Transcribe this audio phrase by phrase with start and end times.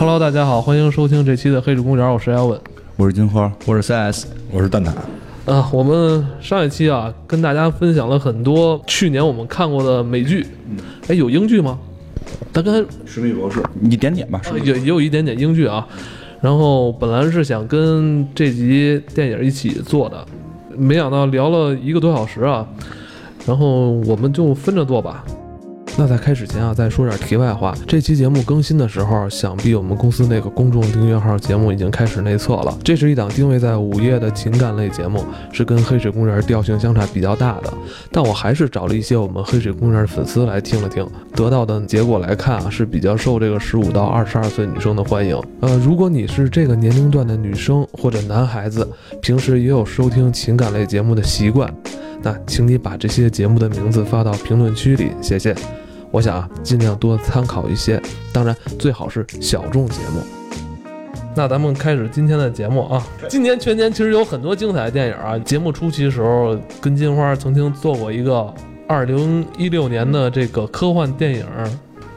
[0.00, 2.58] Hello，大家好，欢迎收听这期的《黑水公园》，我是艾文。
[2.96, 4.88] 我是金花，我是 CS，我是蛋挞。
[5.44, 10.46] 啊，我们上一期啊，跟大家分享了很多去年我们看过的美剧。
[11.08, 11.78] 哎，有英剧吗？
[12.50, 14.40] 大概史密博士，一点点吧。
[14.46, 15.86] 啊也也有一点点英剧啊。
[16.40, 20.26] 然后本来是想跟这集电影一起做的，
[20.78, 22.66] 没想到聊了一个多小时啊。
[23.44, 25.22] 然后我们就分着做吧。
[25.96, 27.74] 那在开始前啊，再说点题外话。
[27.86, 32.78] 这期节目更新的时候，想必我们公司那个公众订阅号节目已经开始内测了。
[32.82, 35.22] 这是一档定位在午夜的情感类节目，
[35.52, 37.72] 是跟《黑水公园》调性相差比较大的。
[38.10, 45.38] 但我还是找了一些我们《黑水公园》的粉丝来听了听，得到的结果来看啊，是比较受这个十五到二十二岁女生的欢迎。
[45.60, 48.88] 呃，如果你是这个年龄段的女生或者男孩子，
[49.20, 51.70] 平时也有收听情感类节目的习惯，
[52.22, 55.54] 那请你把这些节目的名字发到评论区里，谢谢。
[56.10, 58.00] 我想啊，尽量多参考一些，
[58.32, 60.20] 当然最好是小众节目。
[61.36, 63.06] 那咱们开始今天的节目啊。
[63.28, 65.38] 今年全年其实有很多精彩的电影啊。
[65.38, 68.52] 节目初期的时候，跟金花曾经做过一个
[68.88, 71.46] 二零一六年的这个科幻电影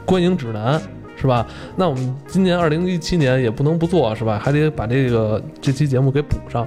[0.04, 0.82] 观影指南，
[1.16, 1.46] 是吧？
[1.76, 4.40] 那我们今年二零一七年也不能不做，是吧？
[4.42, 6.66] 还得把这个这期节目给补上。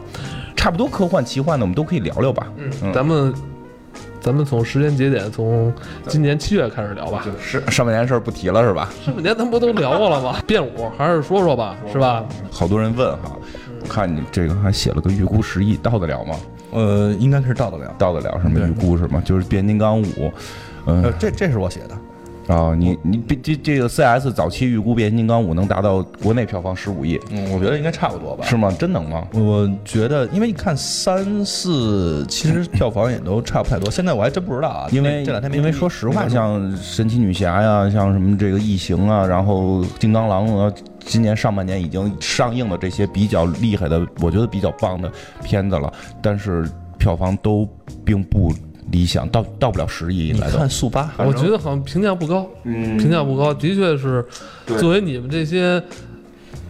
[0.55, 2.47] 差不多科幻、奇幻的，我们都可以聊聊吧。
[2.57, 3.33] 嗯，咱们
[4.27, 5.73] 咱们从时间节点从
[6.05, 7.25] 今年七月开始聊吧。
[7.41, 8.89] 是上半年事儿不提了是吧？
[9.05, 10.35] 上半年咱不都聊过了吗？
[10.45, 12.25] 变五还是说说吧，是吧？
[12.51, 13.37] 好多人问哈，
[13.81, 16.35] 我看你这个还写了个预估十亿，到得了吗？
[16.71, 17.95] 呃，应该是到得了。
[17.97, 19.21] 到得了什么预估是吗？
[19.23, 20.29] 就是变形金刚五，
[20.87, 21.97] 嗯呃，，这这是我写的。
[22.47, 28.45] 啊，你你这这个 CS 早期预估变形金刚五能达到国内票房十五亿，嗯，我觉得应该差不多吧。
[28.45, 28.73] 是吗？
[28.79, 29.27] 真能吗？
[29.33, 33.91] 我觉得，因为你看三四，其实票房也都差不太多。
[33.91, 45.11] 现在我还真不知道啊，因为这两天因为说实话，像神奇女侠呀，像什么这个异形啊，然后金刚狼啊，今年上半年已经上映的这些比较厉害的，我觉得比较棒的
[45.43, 45.91] 片子了，
[46.21, 46.65] 但是
[46.97, 47.67] 票房都
[48.05, 48.53] 并不
[48.91, 50.49] 理想，到到不了十亿你来。
[50.49, 52.97] 看速八，我觉得好像评价不高，嗯。
[52.97, 54.25] 评价不高，的确是
[54.79, 55.81] 作为你们这些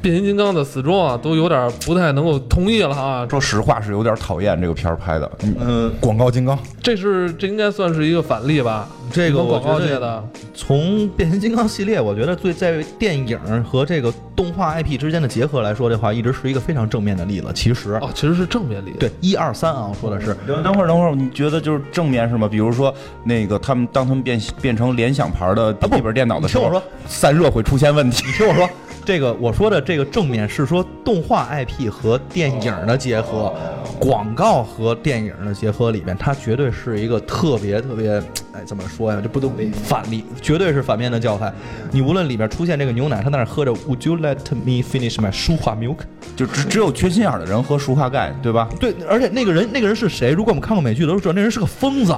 [0.02, 3.28] 变形金刚的死忠啊，都有点不太能够同意了啊。
[3.30, 8.88] 说实话是有点讨厌这个片儿拍的，嗯嗯，广告金刚，这是这应该算是一个反例吧？
[9.12, 17.48] 这个广告我觉得界的，从变形金刚系列，我觉得最在电影和这个动画 IP 之间的结合来说的话，一直是一个非常正面的例子。
[17.56, 18.98] 其实，哦，其实是正面例子。
[19.00, 22.50] 对一二三啊，我说的是，等等会儿，等会儿，你觉得就是正面是吗？
[22.50, 22.94] 比如说
[23.24, 28.26] 那个他们当他们变变成联想牌的笔记本电脑的时候，你听我说，散热会出现问题。
[28.28, 28.70] 你听我说，
[29.08, 33.54] 这个我说的这个正面是说动画 IP 和电影的结合，
[33.98, 39.22] 广告和电影的结合里面，它绝对是一个特别特别，哎，怎么说呀？
[39.24, 41.54] 这不都反例，绝对是反面的教材。
[41.90, 44.36] 你无论里面出现这个牛奶，他在那儿喝着 Would you let
[44.66, 46.00] me finish my 舒化 milk？
[46.36, 48.68] 就只只有缺心眼的人喝舒化钙，对吧？
[48.78, 50.32] 对，而且那个人那个人是谁？
[50.32, 52.14] 如果我们看过美剧的都知道，那人是个疯子，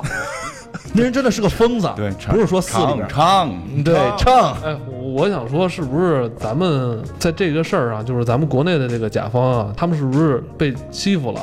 [0.94, 1.90] 那人真的是个疯子。
[1.96, 3.08] 对，不是说四里边。
[3.08, 4.76] 唱唱，对，唱哎，
[5.14, 11.42] 我想说，是不是咱们在这个事儿上，就是咱们国内的这个甲方啊，他们是不是被欺负了？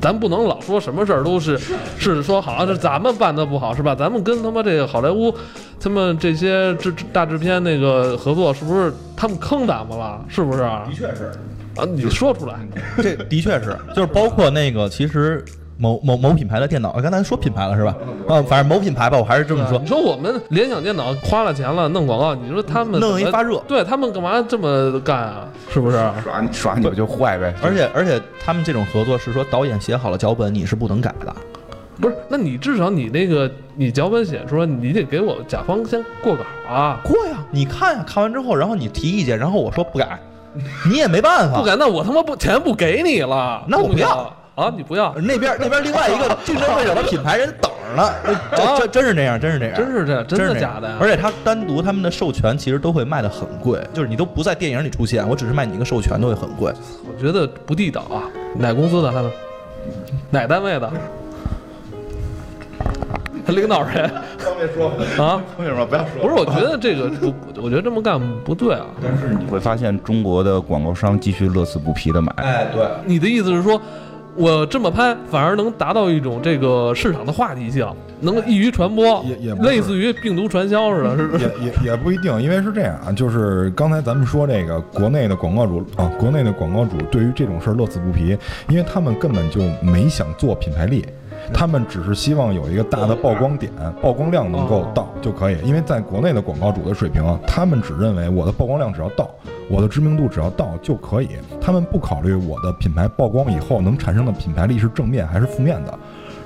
[0.00, 1.58] 咱不能老说什么事儿都是
[1.98, 3.94] 是说好像是咱们办的不好是吧？
[3.94, 5.34] 咱们跟他妈这个好莱坞，
[5.78, 10.24] 他们这些制大制片那个合作，是不是他们坑咱们了？
[10.26, 10.60] 是不是？
[10.60, 11.32] 的确是。
[11.76, 12.54] 啊，你说出来。
[13.02, 15.44] 这的确是，就是包括那个，其实
[15.80, 17.96] 某某某品牌的电脑，刚才说品牌了是吧？
[18.28, 19.86] 啊，反正某品牌吧，我还是这么说你。
[19.86, 25.48] 说我们联想电脑花了钱了，弄广告，你说他们弄一发热对他们干嘛这么干啊？
[25.70, 25.96] 是不是？
[26.22, 27.54] 耍你耍你们就坏呗。
[27.62, 31.34] 而且而且他们这种合作是说导演写好了脚本，你是不能改的。
[31.98, 37.00] 不是，那你至少你那个你脚本写出来，你得给我甲方先过稿啊。
[37.02, 40.20] 过呀，你看呀，看完之后，然后你提意见，然后我说不改，
[40.90, 41.58] 你也没办法。
[41.58, 43.64] 不改，那我他妈不钱不给你了。
[43.66, 48.12] 那我不要行啊，你不要，那边那边另外一个 竞争对手的品牌人等着呢，
[48.54, 50.96] 这这真是这样，真是这样，真是这样，真的假的呀？
[51.00, 56.72] 而且他单独他们的授权其实都会卖的很贵，就是你都不在电影里出现，我只是卖你一个授权都会很贵。
[57.06, 58.28] 我觉得不地道啊。
[58.58, 59.30] 哪公司的他们？
[60.30, 60.90] 哪单位的？
[63.46, 64.08] 领导人
[64.38, 64.92] 方便说
[65.24, 65.42] 啊？
[65.58, 66.22] 为什么不要说？
[66.22, 68.86] 不是，我觉得这个不，我觉得这么干不对啊。
[69.02, 72.32] 但是你会发现，中国的广告商继续乐此不疲的买。
[72.36, 73.80] 哎，对，你的意思是说，
[74.40, 77.86] 我这么拍反而能达到一种这个市场的话题性，
[78.20, 88.34] 能易于传播，也也类似于病毒传销似的，是也也也不一定，因为是这样啊，就是刚才咱们说这个国内的广告主啊，国内的广告主对于这种事儿乐此不疲，
[88.70, 91.04] 因为他们根本就没想做品牌力，
[91.52, 93.70] 他们只是希望有一个大的曝光点，
[94.00, 99.28] 曝光量能够到，就可以，因为在国内的广告主的水平，他们只认为我的曝光量只要到，
[99.70, 101.28] 我的知名度只要到就可以，
[101.60, 105.98] 他们不考虑我的品牌曝光以后能产生的品牌力是正面还是负面的。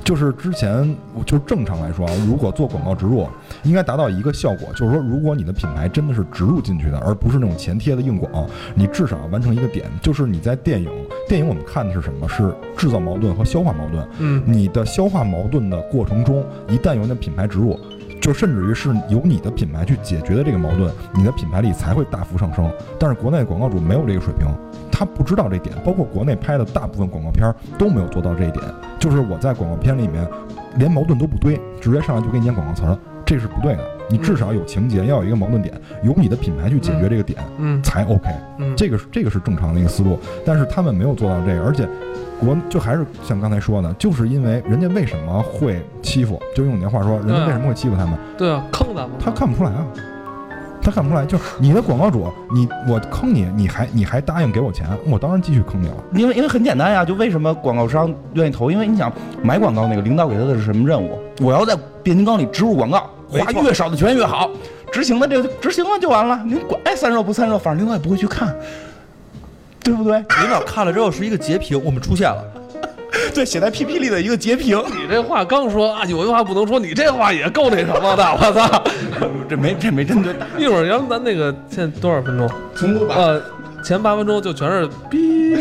[0.04, 0.94] 就是之前，
[1.24, 3.26] 就正常来说啊，如果做广告植入，
[3.62, 10.90] 应该达到一个效果，就是说，如果你的品牌真的是植入进去的，而不是那种前贴的硬广，你至少完成一个点，就是你在电影，
[11.26, 12.28] 电影我们看的是什么？
[12.28, 14.06] 是制造矛盾和消化矛盾。
[14.18, 17.80] 嗯，你的消化矛盾的过程中，一旦有你的品牌植入，
[18.24, 22.72] 就甚至于是由你的品牌去解决的这个矛盾，你的品牌力才会大幅上升。
[22.98, 24.48] 但是国内广告主没有这个水平，
[24.90, 28.64] 他不知道这点，包括国内拍的大部分广告片儿都没有做到这一点。
[28.98, 30.26] 就是我在广告片里面
[30.78, 33.84] 连矛盾都不堆，直接上来就给你念广告词儿，这是不对的。
[34.08, 38.30] 你至少有情节，要有一个矛盾点，由你的品牌去解决这个点嗯才 OK。
[38.58, 41.86] 嗯，这个是这个是正常的一个思路，但是他们没有做到这个，而且
[42.44, 48.18] 国就还是像刚才说的，就是因为人家为什么会欺负，就用你那话说，人家为什么会欺负他们？
[48.36, 49.84] 对啊，坑咱们，他看不出来啊，
[50.82, 55.94] 他看不出来，就是你的广告主，你我坑你，你还你还答应给我钱，我当然继续坑你了。
[56.12, 58.70] 因为因为很简单呀，就为什么广告商愿意投？
[58.70, 59.12] 因为你想
[59.42, 61.18] 买广告那个领导给他的是什么任务？
[61.40, 64.50] 我要在变形金刚里植入广告，花越少的钱越好。
[64.92, 68.54] 执行的这个执行了就完了，您管爱散热不散热，反正领导也不会去看，
[69.84, 70.16] 对不对？
[70.40, 72.42] 领导看了之后是一个截屏，我们出现了。
[73.32, 78.82] 对，写在 PP 里的一个截屏，你这话刚说啊，有一话不能说，你这话也够那什么的，我操！
[79.48, 80.34] 这没这没针对。
[80.58, 82.48] 一会儿然后咱那个现在多少分钟？
[83.08, 83.40] 呃，
[83.84, 85.54] 前八分钟就全是逼，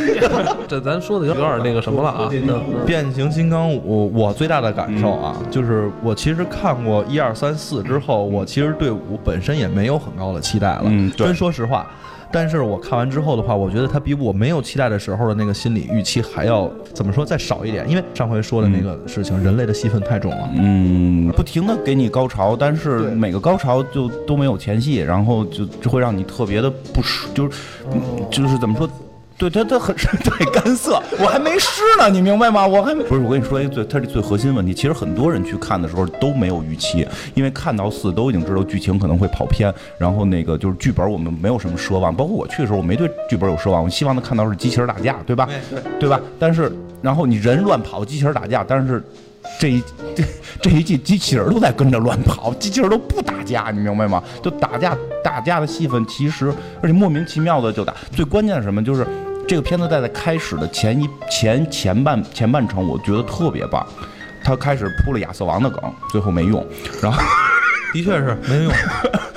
[0.68, 2.30] 这咱说的有点那个什么了啊。
[2.88, 10.84] 变形金刚五，我最大的感受啊，就是我其实看过一二三四之后，我其实对五本身也没有很高的期待了。
[10.86, 11.86] 嗯对真说实话。
[12.34, 20.50] 但是我看完之后的话，我觉得它比我没有期待的时候的那个心理预期还要怎么说再少一点，因为上回说的那个事情，人类的戏份太重了。
[20.56, 27.58] 嗯，不停的给你高潮，但是每个高潮就都没有前戏，然后就就会让你特别的不舒，就是
[28.32, 28.90] 就是怎么说？
[29.38, 32.66] 对他，他很 对干涩，我还没湿呢，你明白吗？
[32.66, 34.74] 我还没不是，我跟你说一个最，它是最核心问题。
[34.74, 45.50] 其实很多人去看的时候都没有预期，因为看到四都已经知道剧情可能会跑偏，然后那个就是剧本我们没有什么奢望，包括我去的时候我没对剧本有奢望，我希望他看到是机器人打架，对吧？
[46.00, 46.20] 对吧？
[46.40, 46.72] 但是
[47.02, 49.04] 然后你人乱跑，机器人打架，但是
[49.60, 49.84] 这一
[50.16, 50.24] 这
[50.62, 54.24] 这一季机器人都在跟着乱跑，机器人都不打架，你明白吗？
[54.42, 58.84] 就打架打架的戏份其实而且莫名其妙的就打，最关键是什么？
[58.84, 59.06] 就是
[59.48, 63.86] 这个片子在在开始的前一前前半前半程，我觉得特别棒。
[64.44, 66.66] 他开始铺了亚瑟王的梗，最后没用，
[67.02, 67.22] 然后
[67.94, 68.74] 的确是没用。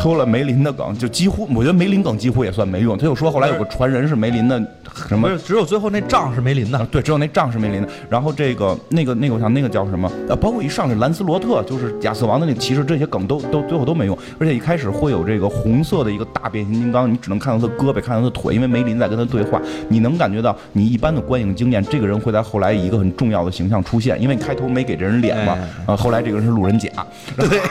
[0.00, 2.96] 铺了梅林的梗，就几乎我觉得梅林梗几乎也算没用。
[2.96, 4.58] 他又说后来有个传人是梅林的
[5.06, 6.88] 什么不是，只有最后那仗是梅林的啊，。
[6.90, 7.88] 对，只有那仗是梅林的。
[8.08, 10.10] 然后这个那个那个，我想那个叫什么？
[10.28, 14.16] 呃，包括一上来兰斯罗特，就是亚瑟王的那个骑士，这些梗都都最后都没用。
[14.38, 26.88] 而且一开始会有这个红色的一个大变形金刚，你只能看到他胳膊，看到他腿，因为梅林在跟他对话，你能感觉到你一般的观影经验，这个人会在后来以一个很重要的形象出现，因为你开头没给这人脸嘛哎，啊，后来这个人是路人甲，
[27.36, 27.60] 对。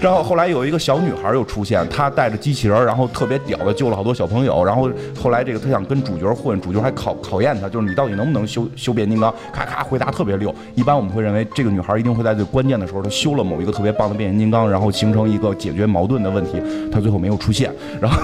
[0.00, 4.64] 然后后来有一个小女孩又出现，她带着机器人，然后特别屌的救了好多小朋友。
[4.64, 4.88] 然后
[5.20, 9.34] 后来这个她想跟主角混，主角还考考验她，就是你到底能不能修修变形金刚？
[9.52, 10.54] 咔咔回答特别溜。
[10.76, 16.62] 一般我们会认为这个女孩一定会在最关键的时候，她修了某一个特别棒的变形金刚，然后形成一个解决矛盾的问题。
[16.92, 18.22] 她最后没有出现，然后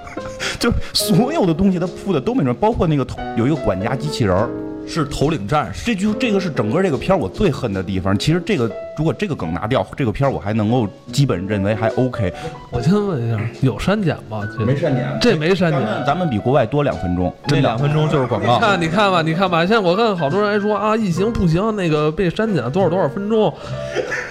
[0.58, 3.06] 就所有的东西她铺的都没什么，包括那个
[3.36, 4.69] 有一个管家机器人。
[4.90, 8.18] 是头领战士，这就这个是整个这个片儿我最恨的地方。
[8.18, 8.68] 其实这个
[8.98, 12.32] 如果这个梗拿掉，这个片儿我还能够基本认为还 OK。
[12.70, 14.42] 我先问一下，有删减吗？
[14.58, 15.80] 这删减这没删减。
[15.80, 18.56] 咱们咱们比国外多两分钟，这两分钟就是广告。
[18.56, 23.48] 你看，你看吧，你看吧，现在我看好多人还说啊，异形不行，那个被删减了多少多少分钟，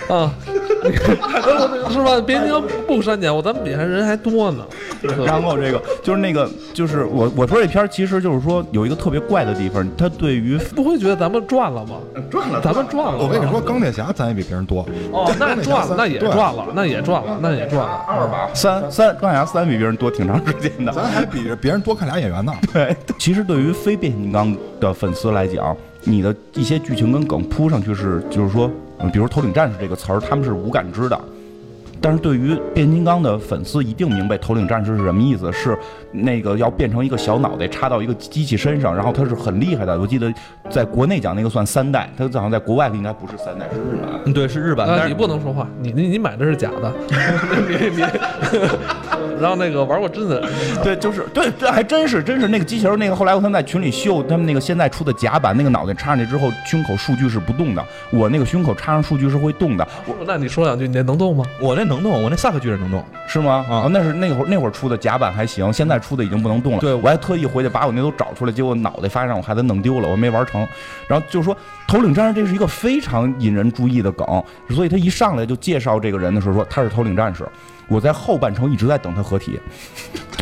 [0.09, 0.33] 啊，
[1.89, 2.19] 是吧？
[2.25, 4.65] 变形金刚不删减，我咱们比还人还多呢。
[5.25, 11.97] 然后这个就是那个就是我我说这片儿其实就是说有一个特别怪的地方，他对于不会觉得咱们赚了吗？
[12.29, 13.17] 赚了咱们赚了。
[13.17, 14.85] 我跟你说，钢铁侠咱也比别人多。
[15.11, 18.05] 哦，那赚了，那也赚了，那也赚了，那也赚了。
[18.07, 20.91] 二吧三三钢铁侠三比别人多挺长时间的。
[20.91, 22.53] 咱还比别人多看俩演员呢。
[22.73, 31.19] 对，其实对于非变形金刚的粉丝来讲，你的一些剧情跟梗铺上去是，就是说，嗯，比如“头领战士”这个词儿，他们是无感知的。
[32.01, 35.77] 但是对于变形金刚的粉丝，一定明白头领战士是什么意思，是
[36.13, 39.99] 那个要变成一个小脑袋插到一个机器身上，然后他是很厉害的。
[39.99, 40.33] 我记得
[40.69, 44.09] 在国内讲那个算三代，他好像在国外应该不是三代，是日版。
[44.25, 46.93] 嗯，对，是日版，但啊，是你不能说话，你你你买的是假的，
[47.67, 48.01] 你你
[49.39, 50.49] 让那个玩过真的人
[50.83, 61.45] 对，就是对这，还真是真是那个机器人，那个后来他们在群里秀他们那个现在出的甲板，那个脑袋插上去之后，胸口数据是不动的，我那个胸口插上数据是会动的，我那你说两句，你那能动吗？
[61.59, 63.03] 我那能动，我那萨克巨人能动。
[63.27, 63.65] 是吗？
[63.69, 66.79] 啊哦那是那会儿那会儿出的甲板还行，现在出的已经不能动了。
[66.79, 70.67] 对我还特意回去把我那都找出来，结果脑袋发现让我孩子弄丢了，我没玩成。
[71.07, 71.55] 然后就说
[71.87, 74.25] 头领战士这是一个非常引人注意的梗，
[74.69, 77.47] 所以他一上来就介绍这个人的时候说他是头领战士。
[77.89, 79.59] 我在后半程一直在等他合体，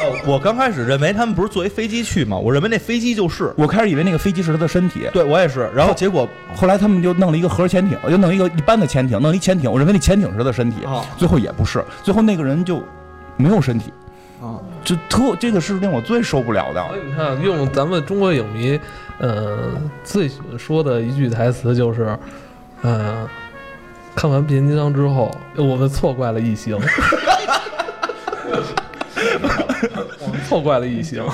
[0.00, 2.36] 哦，我刚开始认为他们不是坐一飞机去吗？
[2.36, 3.52] 我认为那飞机就是。
[3.56, 12.82] 我开始以为那个飞机是他的身体，对我也是，然后结果后来他们就弄了一个核潜艇，就弄一个一般的潜艇，弄一潜艇，我认为那潜艇是他的身体，啊最后也不是，最后那个人就
[13.36, 13.92] 没有身体，
[14.40, 16.82] 啊，就特这个是令我最受不了的。
[16.88, 18.80] 所以你看，用咱们中国影迷，
[19.18, 19.70] 呃，
[20.02, 22.18] 最喜欢说的一句台词就是，
[22.82, 23.28] 呃，
[24.14, 26.78] 看完变形金刚之后，我们错怪了异形。
[30.20, 31.24] 我 们错怪了异形，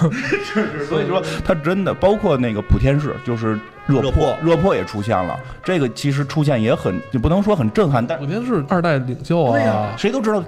[0.89, 5.39] 所以说他真的包括那个普天士，就是热热破破，热破也出现了。
[5.63, 10.43] 这个其实出现也很，你不能说很震撼，但普天是二代领袖啊，谁都知道。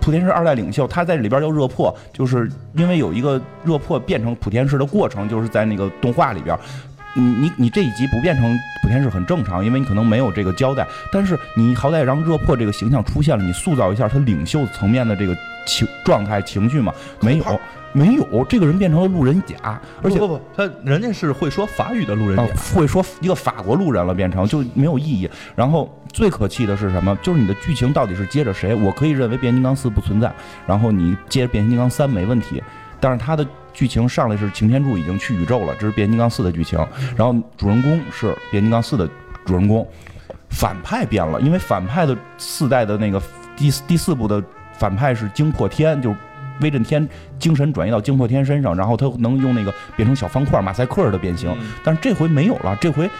[0.00, 6.58] 普天士二代领袖，他在里边叫热破，就是因为有一个热破变成普天士的过程，就是在那个动画里边。
[7.14, 16.92] 你你你这一集不变成普天是很正常，因为你可能没有这个交代，但是你好歹让热破这个形象出现了，你塑造一下他领袖层面的这个情状态情绪嘛？
[17.20, 17.60] 没有，
[17.92, 25.28] 没有，这个人变成了路人甲，而且不不不，他人家是会说法语的路人啊甲，，会说一个法国路人了，变成就没有意义。
[25.54, 27.16] 然后最可气的是什么？
[27.22, 28.74] 就是你的剧情到底是接着谁？
[28.74, 30.32] 我可以认为变形金刚四不存在，
[30.66, 32.62] 然后你接着变形金刚三没问题，
[32.98, 36.78] 但是他的剧情上来是擎天柱已经去宇宙了，这是变形金刚四的剧情，
[37.16, 39.08] 然后主人公是变形金刚四的
[39.44, 39.86] 主人公，
[40.50, 43.22] 反派变了，因为反派的四代的那个
[43.56, 44.42] 第四第四部的
[44.78, 46.16] 反派是惊破天，就是。
[46.60, 47.08] 威震天
[47.40, 51.72] 精神转移到惊破天身上，然后他能用那个变成小方块马赛克的变形，嗯。
[51.82, 53.10] 但是这回没有了，这回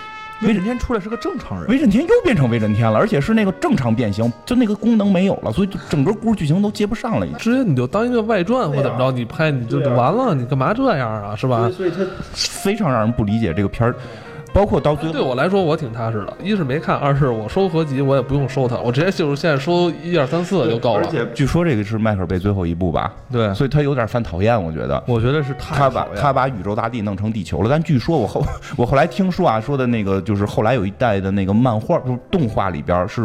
[0.43, 7.27] 威震天出来是个正常人，威震天又变成威震天了，而且是那个正常变形，就那个功能没有了，所以就整个故事剧情都接不上了。
[7.39, 11.37] 直接你就当一个外传或怎么着，你拍你就就完了，你干嘛这样啊？
[11.37, 11.71] 是吧？
[11.71, 13.95] 所以他非常让人不理解这个片儿，
[14.53, 16.37] 包括到最后，对我来说，我挺踏实的。
[16.43, 21.07] 一是没看，二是我收合集，我也不用收它，我直接就是现在收一二三四就够了。
[21.07, 25.03] 而且据说这个是迈克尔贝最后一部吧，对，所以他有点犯讨厌，我觉得。
[25.07, 28.45] 我觉得是太他把他把宇宙大帝弄成地球了，但据说我后
[28.77, 33.23] 我后来听说啊，说的那个就是后来有一代的那个漫画，就是动画里边是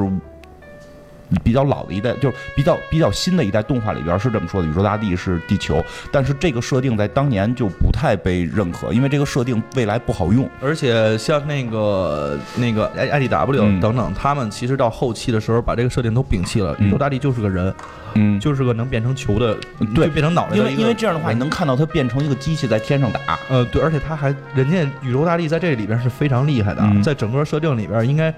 [1.43, 10.49] 比较老的一代，就是比较比较新的一代动画里边是这么说的：宇宙大帝是地球，但是这个设定在当年就不太被认可，因为这个设定未来不好用。
[10.61, 16.75] 而且像那个那个 I I D W 嗯等等，他们其实到后期的时候把这个设定都摒弃了。
[16.79, 17.73] 嗯宇宙大帝就是个人，
[18.13, 19.57] 嗯，就是个能变成球的，
[19.93, 23.37] 对变成脑袋因为因为这样的话，你能看到它变成一个机器在天上打。
[23.49, 28.33] 呃对，而且它还人家宇宙大帝在这里边是非常厉害的，嗯在整个设定里边应该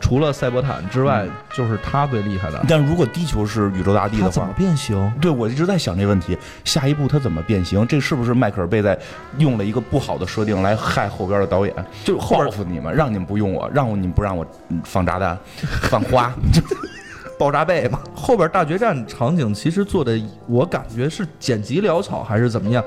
[0.00, 2.62] 除了赛博坦之外，就是他最厉害的。
[2.68, 5.12] 但如果地球是宇宙大地的话怎么，变形？
[5.20, 7.86] 对我一直在想这个问题，下一步他怎么变形？
[7.86, 8.98] 这是不是迈克尔贝在
[9.38, 11.74] 用了一个不好的设定来害后边的导演？
[12.04, 15.38] 就是报复你们，让你们不用我，让你们不让我嗯放炸弹、
[15.88, 16.32] 放花。
[17.38, 17.98] 爆炸背嘛。
[18.14, 22.84] 后边大决战场景其实做的，我感觉是剪辑潦草还是怎么样？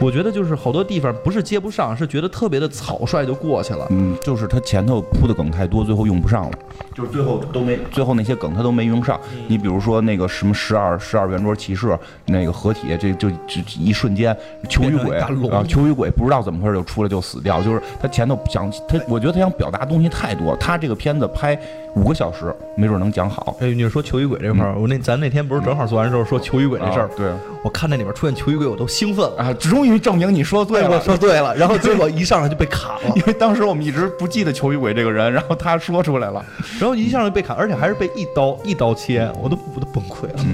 [0.00, 3.86] 我觉得就是好多地方不是接不上，是觉得特别的草率就过去了。
[3.90, 6.58] 嗯，就是他前头铺的梗太多，最后用不上了，
[6.94, 9.20] 就是最后都没，最后那些梗他都没用上。
[9.46, 14.34] 你比如说那个什么十二十二圆桌骑士那个合体，这就就一瞬间
[14.68, 15.28] 球与鬼啊，
[15.68, 21.58] 球与鬼不知道怎么回事就出来就死掉，就是他前头想他，我觉得他想表达东西太多，他这个片子拍
[21.94, 23.54] 五个小时，没准能讲好。
[23.60, 27.30] 哎，你是说球与鬼这块儿，我那咱那天不是正好做完之后说球与鬼这事儿啊，对
[27.62, 29.36] 我看那里边出现球与鬼，我都兴奋了。
[29.42, 36.44] 啊，终于证明你说对了，我说对了，然后结果一上来就被砍了， 因为当时我们一直不记得球衣鬼这个人，然后他说出来了。
[36.78, 40.44] 然后一上来就被砍，而且还是被一刀一刀切，我都我都崩溃了。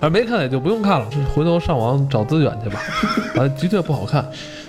[0.00, 2.80] 啊，没看也就不用看了，回头上网找资源去吧。
[3.40, 4.24] 啊，的确不好看，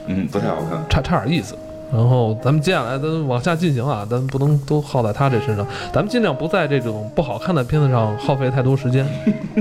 [0.08, 0.84] 嗯，不太好看。
[0.90, 1.54] 差差点意思。
[1.90, 9.08] 然后咱们接下来咱往下进行啊，咱不能都耗在他这身上，咱们尽量不在这种不好看的片子上耗费太多时间。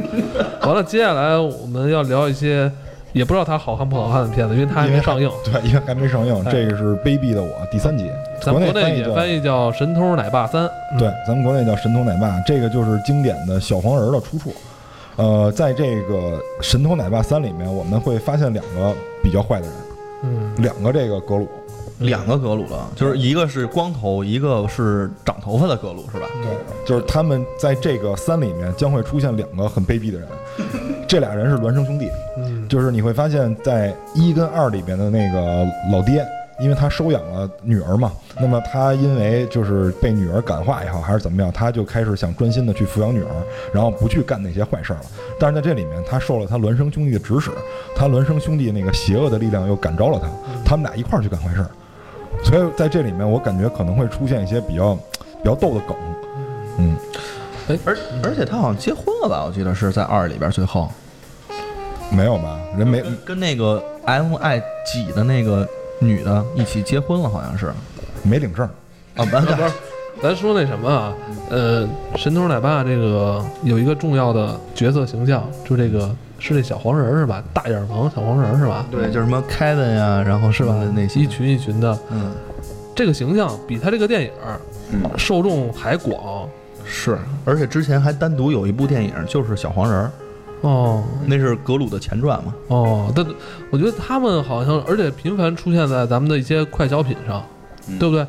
[0.63, 2.69] 完了，接下来我们要聊一些
[3.17, 5.31] 也不知道它好看不好看的片子，因为它还没上映。
[5.43, 8.11] 对，因为还没上映，哎这个是《卑鄙的我》第三集，
[8.43, 10.67] 咱们国内也翻译叫《神偷奶爸三》。
[10.93, 14.53] 嗯对，咱们国内叫神偷奶爸，这个就是经典的小黄人儿的出处。
[15.17, 16.15] 呃，在这个
[16.61, 19.77] 《神偷奶爸三》里面，我们会发现两个比较坏的人，
[20.25, 21.49] 嗯，两个这个格鲁。
[22.01, 26.27] 两个格鲁了，就是一个是光头，一个是长头发的格鲁，是吧？
[26.43, 26.53] 对，
[26.87, 30.29] 就是他们在这个三里面将会出现两个很卑鄙的人，
[31.09, 36.27] 这俩人是孪生兄弟，嗯，就是你会发现在一跟二里边的那个老爹，
[36.61, 43.31] 因为他收养了女儿嘛，那么他因为就是被女儿感化也好，还是怎么样，他就开始想专心的去抚养女儿，
[43.73, 45.07] 然后不去干那些坏事儿了。
[45.39, 47.51] 但是在这里面，他受了他孪生兄弟的指使，
[47.95, 50.29] 他孪生兄弟那个邪恶的力量又感召了他，
[50.65, 51.71] 他们俩一块儿去干坏事儿。
[52.45, 55.97] 所以在这里面，我感觉可能会出现一些比较比较逗的梗。
[56.79, 56.97] 嗯，
[57.85, 59.45] 而而且他好像结婚了吧？
[59.47, 60.91] 我记得是在二里边最后
[62.11, 62.59] 没有吧？
[62.77, 65.67] 人没跟跟那个 M I 几的那个
[65.99, 67.73] 女的一起结婚了，好像是
[68.23, 68.69] 没领证。
[69.17, 69.71] 啊，完不是，
[70.23, 71.15] 咱说那什么啊，
[71.51, 77.43] 呃，神偷奶爸这个有一个重要的角色形象，就这个是这小黄人儿是吧？
[77.53, 78.85] 大眼萌小黄人儿是吧？
[78.91, 80.75] 对，就是什么 Kevin 呀，然后是吧？
[80.95, 82.33] 那些一群一群的，嗯
[82.95, 84.31] 这个形象比他这个电影
[85.19, 86.49] 受众还广
[86.85, 90.11] 是，而且之前还单独有一部电影就是小黄人儿，
[90.71, 92.55] 哦那是格鲁的前传嘛。
[92.69, 93.13] 哦。
[93.15, 93.25] 但
[93.71, 97.45] 我觉得他们好像，而且频繁出现在咱们的一些快消品上，
[97.89, 98.27] 嗯对不对？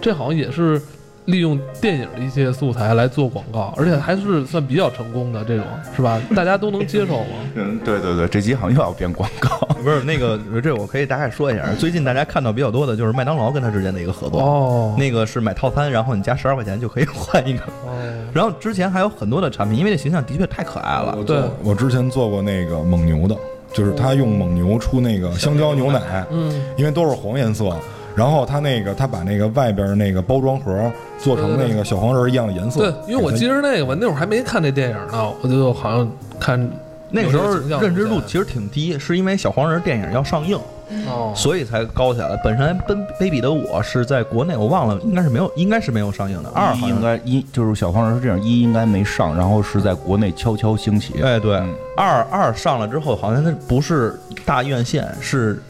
[0.00, 0.80] 这好像也是
[1.28, 6.18] 利用电影的一些素材来做广告，而且还是算比较成功的这种，是吧？
[6.34, 7.26] 大家都能接受吗？
[7.54, 9.50] 嗯，对对对，这集好像又要变广告。
[9.84, 11.62] 不是那个，这我可以大概说一下。
[11.78, 17.62] 最近大家看到比较多的就是麦当劳跟他之间的一个合作，哦，那个是买套餐，然后你加十二块钱就可以换一个。
[17.86, 17.92] 哦，
[18.32, 21.18] 然后之前还有很多的产品，因为这形象的确太可爱了。
[21.26, 23.36] 对，我之前做过那个蒙牛的，
[23.74, 27.76] 就是他用蒙牛出那个香蕉牛奶，嗯，因为都是黄颜色，
[28.18, 32.80] 然后他那个他把那个外边那个包装盒做成那个小黄人一样的颜色。
[32.80, 36.10] 对，因为我记得得那个我那会儿还没看那电影呢，我就好像
[36.40, 36.68] 看
[37.10, 40.58] 那个时候认知度其实挺低，是因为小黄人电影要上映，
[41.06, 42.38] 哦，所以才高起来。
[42.42, 46.50] 本身《奔卑鄙的我》是在国内我忘了，应该是没有，应该是没有上映的。
[46.50, 51.22] 二一好像应该一就是小黄人是这样，一应该没上，然后是在国内悄悄兴起。
[51.22, 55.62] 哎对嗯，二二上了之后，好像它不是大院线，是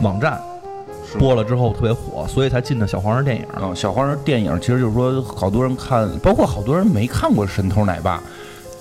[0.00, 0.38] 网站
[1.18, 3.44] 播了之后特别火，所以才进的小黄人电影。
[3.60, 8.18] 嗯，小黄人电影其实就是说，好多人看，包括好多人没看过《神偷奶爸》，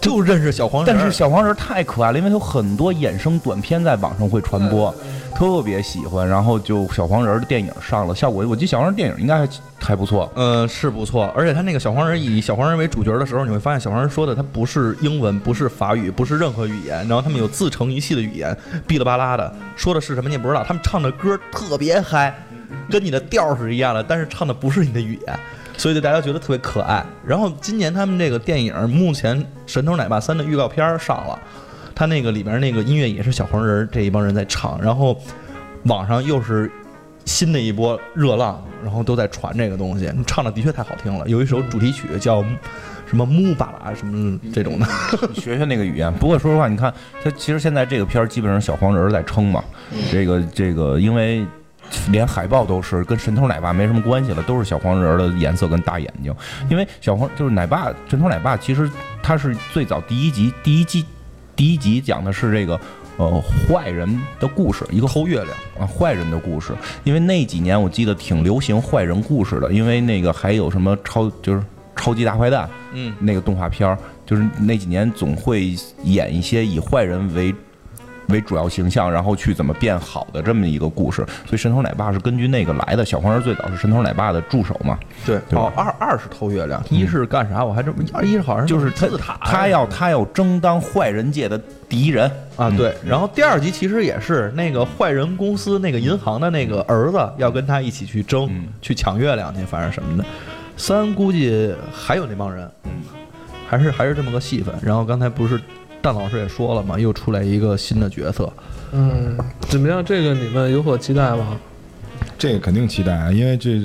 [0.08, 4.93] 就认识小黄人，但是小黄人太可爱了，因为有很多衍生短片在网上会传播，
[5.36, 6.28] 特别喜欢。
[6.28, 10.32] 然后就小黄人的电影上了，效果我记得小黄人电影应该还还不错。
[10.36, 18.56] 呃，是不错，而且他那个小黄人以小黄人为主角的时候，你会发现小黄人说的他不是英文，不是法语，不是任何语言，然后他们有自成一系的语言，
[18.88, 20.63] 哔哩吧啦的，说的是什么你也不知道。
[20.63, 22.34] 他们唱的歌特别嗨，
[22.89, 25.39] 跟你的调是一样的，但是唱的不是你的语言，
[25.77, 27.05] 所以就大家觉得特别可爱。
[27.25, 31.39] 然后今年他们这个电影目前《神偷奶爸三》的预告片儿上了，
[31.95, 35.17] 他那个里边那个音乐也是小黄人儿这一帮人在唱，然后
[35.83, 36.69] 网上又是
[37.25, 41.27] 新的一波热浪，然后都在传这个东西，唱的的确太好听了。
[41.27, 42.43] 有一首主题曲叫
[43.05, 44.85] 什么木巴拉什么这种的，
[45.39, 46.11] 学学那个语言。
[46.13, 49.63] 不过说实话，你看他其实现在这个片儿基本上小黄人儿在撑嘛，
[50.11, 51.45] 这个这个因为。
[52.12, 56.34] 连海报都是跟神偷奶爸没什么关系了，都是小黄人儿的颜色跟大眼睛。
[56.69, 58.89] 因为小黄就是奶爸，神偷奶爸其实
[59.21, 61.06] 他是最早第一集第一季
[61.56, 62.80] 第一集讲的是这个
[63.17, 65.50] 呃坏人的故事，一个偷月亮。
[65.80, 66.73] 啊，坏人的故事，
[67.04, 71.63] 因为那几年我记得挺流行坏人故事的，因为那个还有什么超就是
[71.95, 77.54] 超级大坏蛋嗯，那个动画片儿，就是那几年总会演一些以坏人为
[78.29, 81.25] 为主要形象，然后去怎么变好的这么一个故事。
[81.45, 87.63] 所以神偷奶爸是根据那个来的，小黄人最早是神偷奶爸的助手嘛，对，哦，二二是偷月亮，一是干啥？
[87.63, 92.93] 我还真二一是好像就是他他要他要争当坏人界的第一人啊，对。
[93.05, 100.25] 然后第二集其实也是那个坏人公司那个银行的那个儿子要跟他一起去争，嗯去抢月亮去，反正什么的。
[100.75, 102.91] 三估计还有那帮人，嗯，
[103.67, 104.75] 还是还是这么个戏份。
[104.81, 105.59] 然后刚才不是
[106.01, 108.51] 蛋老师也说了嘛，又出来一个新的角色，
[108.91, 110.03] 嗯，怎么样？
[110.03, 111.57] 这个你们有所期待吗？
[112.38, 113.81] 这个肯定期待啊，因为这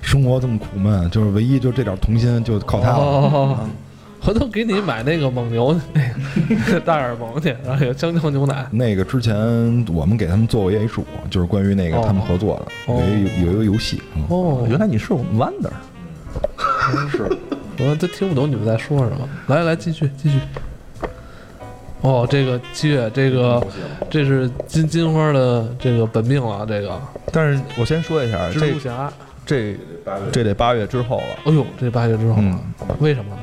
[0.00, 2.96] 生活这么苦闷，就是唯一就这点童心就靠他了。
[2.96, 3.58] 哦，
[4.20, 8.66] 回头给你买那个蒙牛那个 大耳蒙去，然后有香蕉牛奶。
[8.70, 9.34] 那个之前
[9.92, 15.70] 我们给他们做过一 H 五，就是关于那个哦他们合作的，哦有一有一个游戏，嗯哦，原来你是我们 Wonder
[17.10, 17.28] 是。
[17.78, 19.28] 我都听不懂你们在说什么。
[19.48, 20.38] 来来，继续继续。
[22.02, 23.64] 哦，这个七月，这个
[24.10, 27.00] 这是金金花的这个本命了，这个
[27.32, 29.12] 但是我先说一下，蜘这蛛侠。
[29.44, 29.76] 这
[30.30, 31.24] 这得八月之后了。
[31.46, 33.40] 哎呦，这八月之后嗯了，为什么呢？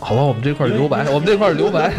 [0.00, 1.92] 好吧，我们这块留白，我们这块留白。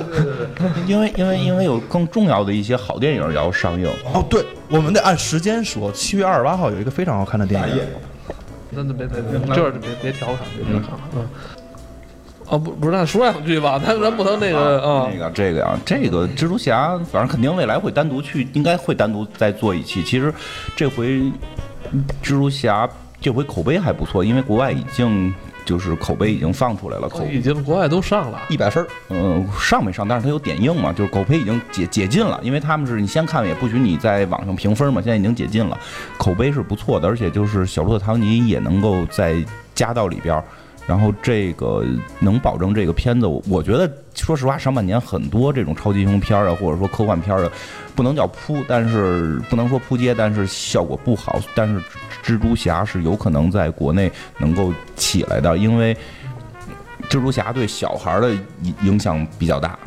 [0.86, 5.90] 因为因为因为有更重要的一些好电影要上映，哦，对，我们得按时间说。
[5.92, 7.80] 七月二十八号有一个非常好看的电影，
[8.70, 10.98] 那那别别别，这儿就别别调侃，别调侃了。
[11.14, 11.28] 嗯，
[12.48, 20.02] 啊，不不是，那说两句吧， 咱咱不能那个啊那，个这个呀，这个蜘蛛侠，反正肯定未来会单独去，应该会单独再做一期。
[20.02, 20.32] 其实
[20.76, 21.06] 这回
[22.22, 22.88] 蜘蛛侠
[23.20, 28.40] 这回口碑还不错，因为国外已经就是口碑已经放出来了，口已经国外都上了。
[28.48, 35.76] 一百分儿，嗯，上没上，但是它有点映嘛，就是口碑已经解解禁了，因为他们是你先看也不许你在网上评分嘛，现在已经解禁了，
[36.16, 39.34] 口碑是不错的，而且就是小罗伯特·唐尼也能够再
[39.74, 40.44] 加到里边儿，
[40.86, 41.84] 然后这个
[42.20, 47.50] 能保证这个片子，我我觉得说实话，上半年很多这种超级英雄片儿啊，或者说科幻片儿的，
[47.94, 51.80] 不能叫扑，但是不能说扑街，但是效果不好，但是
[52.24, 55.96] 蜘蛛侠是有可能在国内能够起来的，因为。
[57.08, 59.78] 蜘蛛侠对小孩儿的影影响比较大，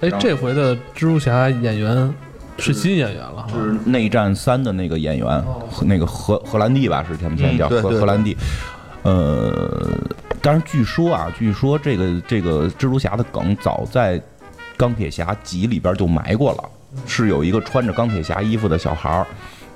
[0.00, 2.14] 哎然，后这回的蜘蛛侠演员
[2.56, 8.36] 是新演员了哈，是《内战三》的那个演员，和那个荷荷兰弟吧，是他们现在叫荷荷兰弟。
[9.02, 9.98] 呃，
[10.42, 14.20] 但是据说啊，据说这个这个蜘蛛侠的梗早在
[14.76, 16.64] 钢铁侠集里边就埋过了，
[17.06, 19.26] 是有一个穿着钢铁侠衣服的小孩儿，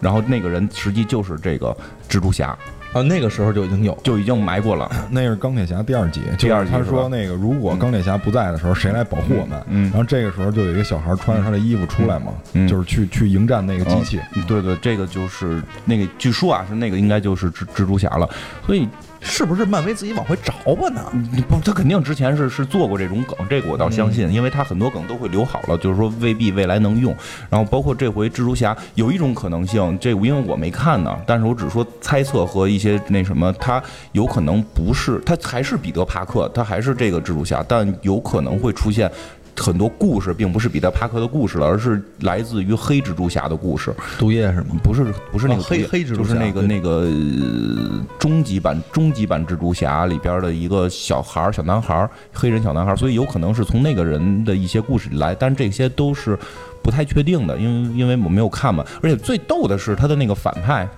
[0.01, 1.77] 然后那个人实际就是这个
[2.09, 2.57] 蜘蛛侠，
[2.93, 3.99] 啊，那个时候就已经有。
[4.05, 4.91] 就已经埋过了。
[5.11, 9.61] 那是钢铁侠第二集，第二集他说那个如果钢铁侠不在的时候，谁来保护我们？
[9.69, 14.21] 嗯然后这个时候就有一个小孩穿着他的衣服出来嘛，嗯就是去去迎战那个机器。
[14.35, 18.29] 嗯对对，这个就是那个，据说啊是那个应该就是蜘蜘蛛侠了，
[18.67, 18.89] 所以
[19.23, 21.01] 是不是漫威自己往回找吧呢？
[21.49, 27.15] 不，他肯定之前是是做过这种梗，这个我倒相信，因为他很多梗都会留好了，就是说未必未来能用。
[27.49, 33.83] 然后包括这回蜘蛛侠有一种可能性，这因为我没看呢，但是我只说猜测和一些那什么，他
[34.13, 39.11] 有可能不是，他还是彼得帕克，他还是这个蜘蛛侠，但有可能会出现。
[39.57, 43.95] 很多故事并不是彼得帕克的故事了，而是来自于黑蜘蛛侠的故事。
[44.19, 44.81] 毒液是吗？
[44.83, 56.39] 不是不是那个哦黑黑蜘蛛侠就是那个那个呃终极版终极版蜘蛛侠里边的一个小孩儿小男孩儿黑人小男孩儿，所以有可能是从那个人的一些故事里来，但这些都是
[56.83, 58.85] 不太确定的，因为因为我没有看嘛。
[59.03, 60.89] 而且最逗的是他的那个反派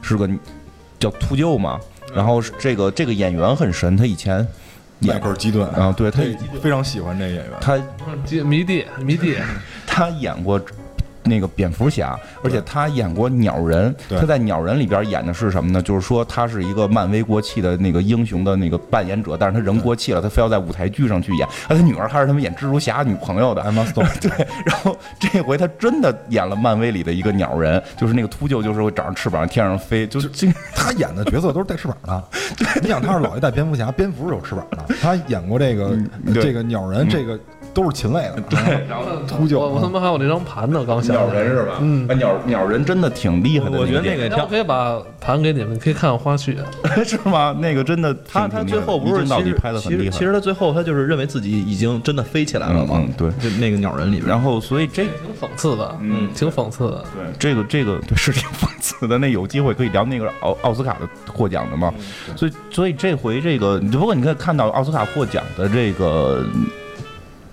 [0.00, 0.28] 是个
[0.98, 1.78] 叫秃鹫嘛，
[2.14, 4.46] 然后是这个这个演员很神，他以前
[5.00, 6.22] 迈演克尔基顿啊，对他
[6.60, 7.52] 非常喜欢这个演员。
[7.60, 7.76] 他
[8.44, 9.36] 迷弟迷弟，
[9.86, 10.60] 他演过
[11.24, 13.94] 那个蝙蝠侠，而且他演过鸟人。
[14.10, 15.80] 他在鸟人里边演的是什么呢？
[15.80, 21.46] 就是说他是一个漫威过气的那个英雄的那个扮演者，但是他人过气了，他非要在舞台剧上去演。
[21.46, 23.62] 啊，他女儿还是他们演蜘蛛侠女朋友的。
[23.62, 24.30] Emma Stone， 对，
[24.64, 32.24] 然后这回他真的演了漫威里的一个鸟人，就是那个秃鹫，就是会长着翅膀天上飞，就这 他演的角色都是带翅膀的。
[32.80, 34.94] 你想，他是老一代蝙蝠侠，蝙蝠是有翅膀的。
[35.00, 35.98] 他演过这个
[36.34, 37.38] 这个鸟人，这个
[37.74, 38.42] 都是禽类的。
[38.48, 41.78] 对，然后秃鹫我我他妈还有那张盘呢，刚想鸟人是吧？
[41.80, 43.78] 嗯，鸟鸟人真的挺厉害的。
[43.78, 46.56] 我觉得那个挺那我可以把盘给你们，可以看看花絮。
[47.04, 47.56] 是吗？
[47.60, 50.10] 那个真的他他最后不是到底其实其拍的很厉害。
[50.10, 57.04] 实其实他最后他就是认为自己已经真的飞起来了嘛嗯嗯，对就那个鸟人里边，然后，所以这挺讽刺的，嗯挺讽刺的。
[57.14, 59.18] 对，这个这个对是挺讽刺的。
[59.18, 61.92] 那有机会可以聊那个奥奥斯卡的获奖的嘛？
[62.36, 66.44] 所以所以这回这个，不过你可以看到奥斯卡获奖的这个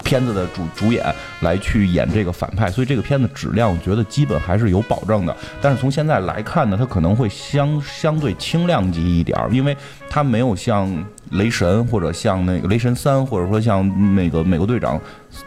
[0.05, 1.03] 片子的主主演
[1.41, 5.35] 来去演这个反派，所以这个片子质量我觉得基本还是有保证的。
[5.61, 9.75] 但是从现在来看呢，它可能会相相对轻量级一点儿，因为
[10.09, 10.87] 它没有像
[11.31, 15.01] 雷神或者像那个雷神三，或者说像那个美国队长、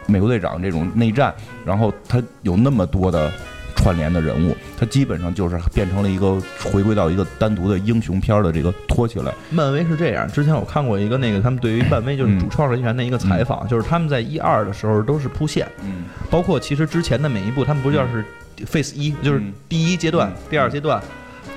[0.05, 1.33] 美国队长这种内战，
[1.65, 3.31] 然后它有那么多的
[3.79, 9.33] 串联的人物，他基本上就是变成了一个回归到一个单独的英雄片儿的这个托起来。
[9.49, 18.23] 漫威是这样，之前我看过一个那个他们对于漫威就是嗯主创人员的一个采访，就是他们在一二的时候都是铺线，嗯包括其实之前的每一部，他们不叫是
[18.65, 21.01] Phase 一，就是嗯第一阶段嗯、第二阶段。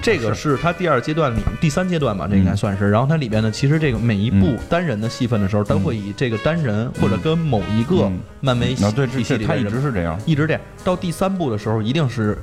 [0.02, 2.90] 这个是他第二阶段里第三阶段吧，这应该算是。
[2.90, 10.18] 然后它里边呢，其实这个每一部嗯单人的戏份的时候，都会以这个单人或者跟某一个嗯漫威啊，对，体系这他一直是这样。
[10.26, 10.60] 一直这样。
[10.82, 12.36] 到第三部的时候，一定是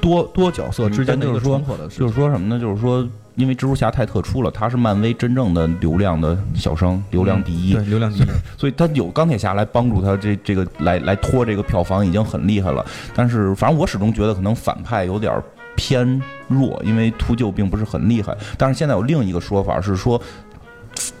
[0.00, 1.98] 多多角色之间的一个嗯但就是说重合的事。
[1.98, 2.60] 就是说什么呢？
[2.60, 8.24] 就是说，因为蜘蛛侠太特殊了，他是漫威真正的流量的小生，流量第一，对流量第一。
[8.56, 12.84] 所以他有钢铁侠来帮助他这这个来来拖这个票房已经很厉害了。
[13.12, 15.32] 但是反正我始终觉得可能反派有点
[15.76, 18.36] 偏弱，因为秃鹫并不是很厉害。
[18.58, 20.20] 但是现在有另一个说法是说。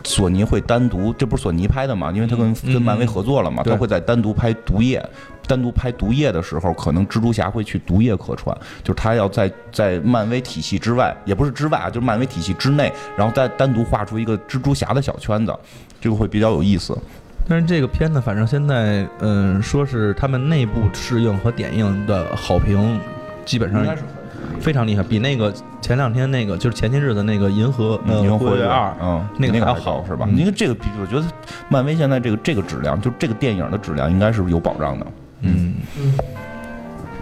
[0.04, 2.10] 索尼会单独，这不是索尼拍的嘛？
[2.10, 5.04] 因为他跟嗯跟漫威合作了嘛，他会在单独拍毒液，
[5.46, 15.54] 单独拍毒液的时候，可能蜘蛛侠会去毒液客串，就是他要在在漫威体系之外，也不是之外啊，就是漫威体系之内，然后再单独画出一个蜘蛛侠的小圈子，
[16.00, 16.96] 这个会比较有意思。
[17.46, 22.98] 但是这个片子，反正现在，嗯，说是他们内部试映和点映的好评，
[23.44, 24.02] 基本上应该是
[24.60, 30.26] 非常厉害，比那个前两天那个就是前些日子那个银河呃银护卫队二，嗯，那个还好是吧？
[30.28, 31.24] 嗯因为这个比，我觉得
[31.68, 35.06] 漫威现在这个这个质量，就这个电影的质量应该是有保障的。
[35.42, 35.74] 嗯，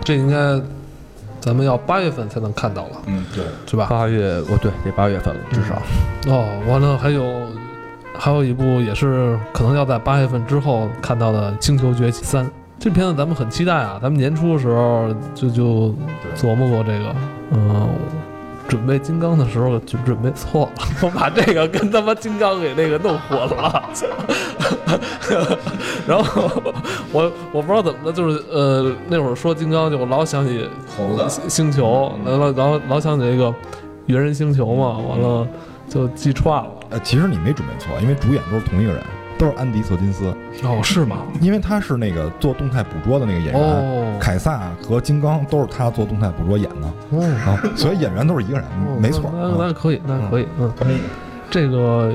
[0.03, 0.61] 这应该
[1.41, 3.45] 咱们要八月份才能看到了，嗯，对。
[3.67, 3.87] 是吧？
[3.91, 5.83] 八月哦对，得八月份了至少。
[6.27, 7.47] 哦，完了还有
[8.17, 12.47] 还有一部也是可能要在八月份之后看到的《星球崛起三》。
[12.79, 13.99] 这片子咱们很期待啊！
[14.03, 15.95] 咱们年初的时候就就
[16.37, 17.15] 琢磨过这个，
[17.53, 17.89] 嗯，
[18.69, 23.83] 准备金刚的时候就准备错了， 我把这个跟他妈金刚给那个弄混了。
[26.07, 26.51] 然后
[27.11, 33.55] 我我不知道怎么的，就是呃那会儿说金刚就我老想起猴子，星球，然后然后老想起那个
[34.07, 35.49] 猿人星球嘛，完了
[35.89, 36.71] 就记串了。
[36.91, 39.03] 呃，其实你没准备错，因为主演都是同一个人，
[39.39, 41.19] 都是安迪·瑟金斯，哦，是吗？
[41.41, 43.61] 因为他是那个做动态捕捉的那个演员。
[43.61, 49.31] 哦，凯撒和金刚都是他做动态捕捉演的哦，啊，所以演员都是一个人，哦没错。
[49.35, 50.73] 那那啊那可以，那可以，嗯，
[51.51, 52.15] 这个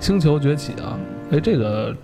[0.00, 0.98] 星球崛起啊，
[1.30, 1.94] 哎，这个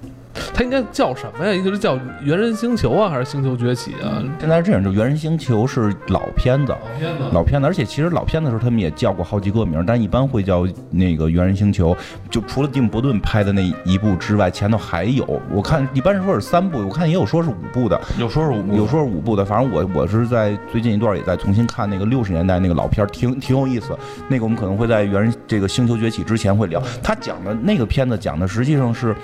[0.55, 1.53] 它应该叫什么呀？
[1.53, 4.23] 一个是叫猿人星球啊，还是星球崛起啊？
[4.41, 11.95] 现在是这样，就《猿人星球》是老片子，片子老片子，而且其实老片子的时候他们也叫过好几个名儿，但一般会叫那个《猿人星球》。
[12.31, 19.45] 就除了蒂姆·伯顿拍的那一部之外，前头还有，我看一般是说是三部，我看也有说是五部的，有说是五有说是五部的。
[19.45, 23.97] 反正我我是在最近一段也在重新看那个六十年代那个老片儿，挺挺有意思。
[24.29, 26.83] 那个我们可能会在《猿人》这个《星球崛起》之前会聊。
[27.03, 29.15] 他讲的那个片子讲的实际上是。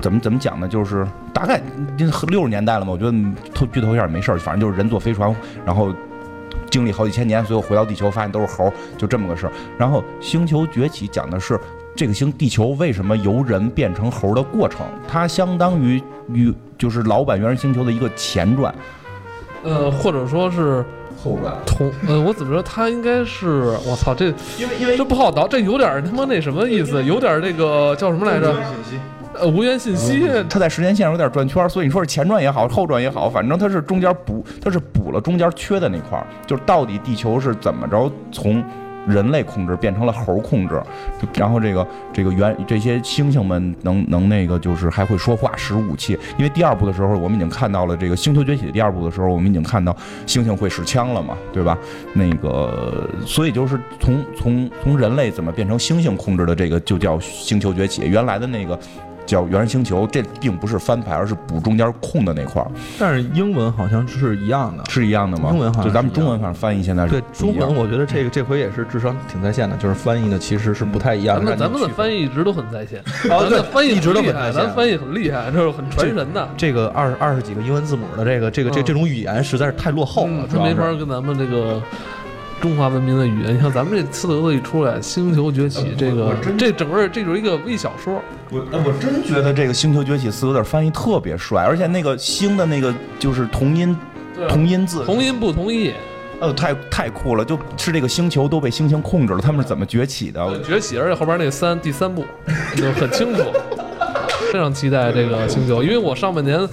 [0.00, 0.66] 怎么怎么讲呢？
[0.66, 1.60] 就是大概
[2.28, 3.12] 六十年代了嘛，我觉得
[3.54, 5.92] 透剧透一下也没事儿，反正就是人坐飞船，然后
[6.70, 9.52] 经历好几千年，最后回到地球，发现都是猴，就这么个事儿。
[9.76, 11.58] 然后《星球崛起》讲的是
[11.94, 18.74] 这个星地球为什么由人变成猴儿的过程，它相当于与就是老版《原始星球》的一个前传、
[19.62, 20.84] 呃，或者说是
[21.22, 21.54] 后传。
[21.66, 22.62] 同呃，我怎么说？
[22.62, 27.04] 它应该是我操，这因为因为这不好倒，这有点他妈那什么意思？
[27.04, 28.54] 有点那个叫什么来着？
[29.38, 30.28] 呃，无源信息。
[30.48, 38.62] 它在时间线上有点转圈，所以你说是前传也好，后传也好，反正它是中间补，它是补了中间缺的那块儿，就是到底地球是怎么着从
[39.04, 40.80] 人类控制变成了猴控制，
[41.34, 49.92] 然后这个这个原这些猩猩们能能那个就是还会说话使武器，因为第二部的时候我们已经看到了这个《星球崛起》第二部的时候，我们已经看到
[50.24, 51.76] 猩猩会使枪了嘛，对吧？
[52.12, 58.78] 那个所以就是从从从人类怎么变成猩猩控制的这个就叫《星球崛起》，原来的那个。
[59.26, 64.84] 叫《猿人星球》，这并不是翻拍，而是补中间空的那块儿，但是英文好像是一样的。
[64.88, 65.50] 是一样的吗？
[65.50, 71.56] 中文好像就咱们中文反正翻译现在是对中文，我觉得这个这回也是智商挺在线的，就是翻译的其实是不太一样的。
[71.56, 76.48] 咱们咱们的翻译一直都很在线， 哦对咱们的翻译一直都很在线咱翻译很厉害，这是很传神的。
[76.56, 81.80] 这个二二十几个英文字母的这个这个这嗯这种语言实在是太落后了嗯，没法跟咱们这个
[82.62, 83.56] 中华文明的语言。
[83.56, 88.22] 你像咱们这四个字一出来，《星球崛起》这个这整个这就是一个微小说。
[88.50, 93.96] 我我真觉得这个《星球崛起》四个字翻译特别帅，而且那个“星”的那个就是同音
[94.48, 95.92] 同音字，同音不同义，
[96.38, 97.44] 呃，太太酷了！
[97.44, 100.60] 就是这个星球都被星星控制了，他们是怎么崛起的？
[100.62, 102.24] 崛起，而且后边那三第三部
[102.76, 103.42] 就很清楚。
[104.52, 106.68] 非常期待这个星球，因为我上半年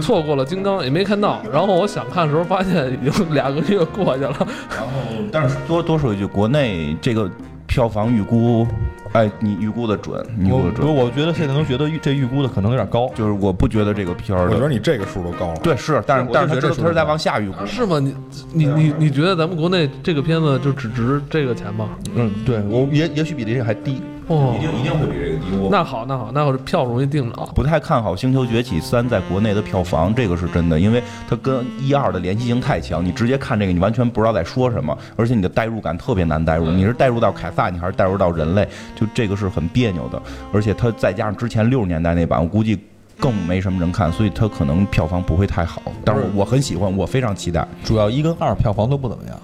[0.00, 1.40] 错过了金刚，也没看到。
[1.52, 4.34] 然后我想看的时候，发现已经两个月过去了。
[4.70, 4.88] 然后，
[5.30, 7.30] 但是多多说一句，国内这个
[7.66, 8.66] 票房预估，
[9.12, 10.94] 哎，你预估的准，你估的准。
[10.94, 13.08] 我觉得现在能觉得预这预估的可能有点高。
[13.14, 15.56] 就是我不觉得这个片儿的，我觉得你这个数都高了。
[15.62, 17.64] 对是，但是但是他这是他是在往下预估。
[17.66, 17.98] 是吗？
[18.00, 18.14] 你
[18.52, 21.88] 你你你觉得咱们国内这个片子就只值这个钱吗？
[22.14, 24.02] 嗯，对我也也许比这个还低。
[24.26, 25.56] 哦，一定会比这个低。
[25.58, 27.48] 我那好那好，那我这票容易定着啊。
[27.54, 40.20] 不太看好《星球崛起三》在国内的票房，这个是真的，因为它跟一二的联系性太强，你直接看这个，你完全不知道在说什么，而且你的代入感特别难代入，你是代入到凯撒，你还是代入到人类，就这个是很别扭的，
[40.52, 42.78] 而且它再加上之前六十年代那版，我估计。
[43.18, 45.80] 更没什么人看，所以它可能票房不会太好。
[46.04, 47.66] 但是我我很喜欢，我非常期待。
[47.84, 49.38] 主要一跟二票房都不怎么样。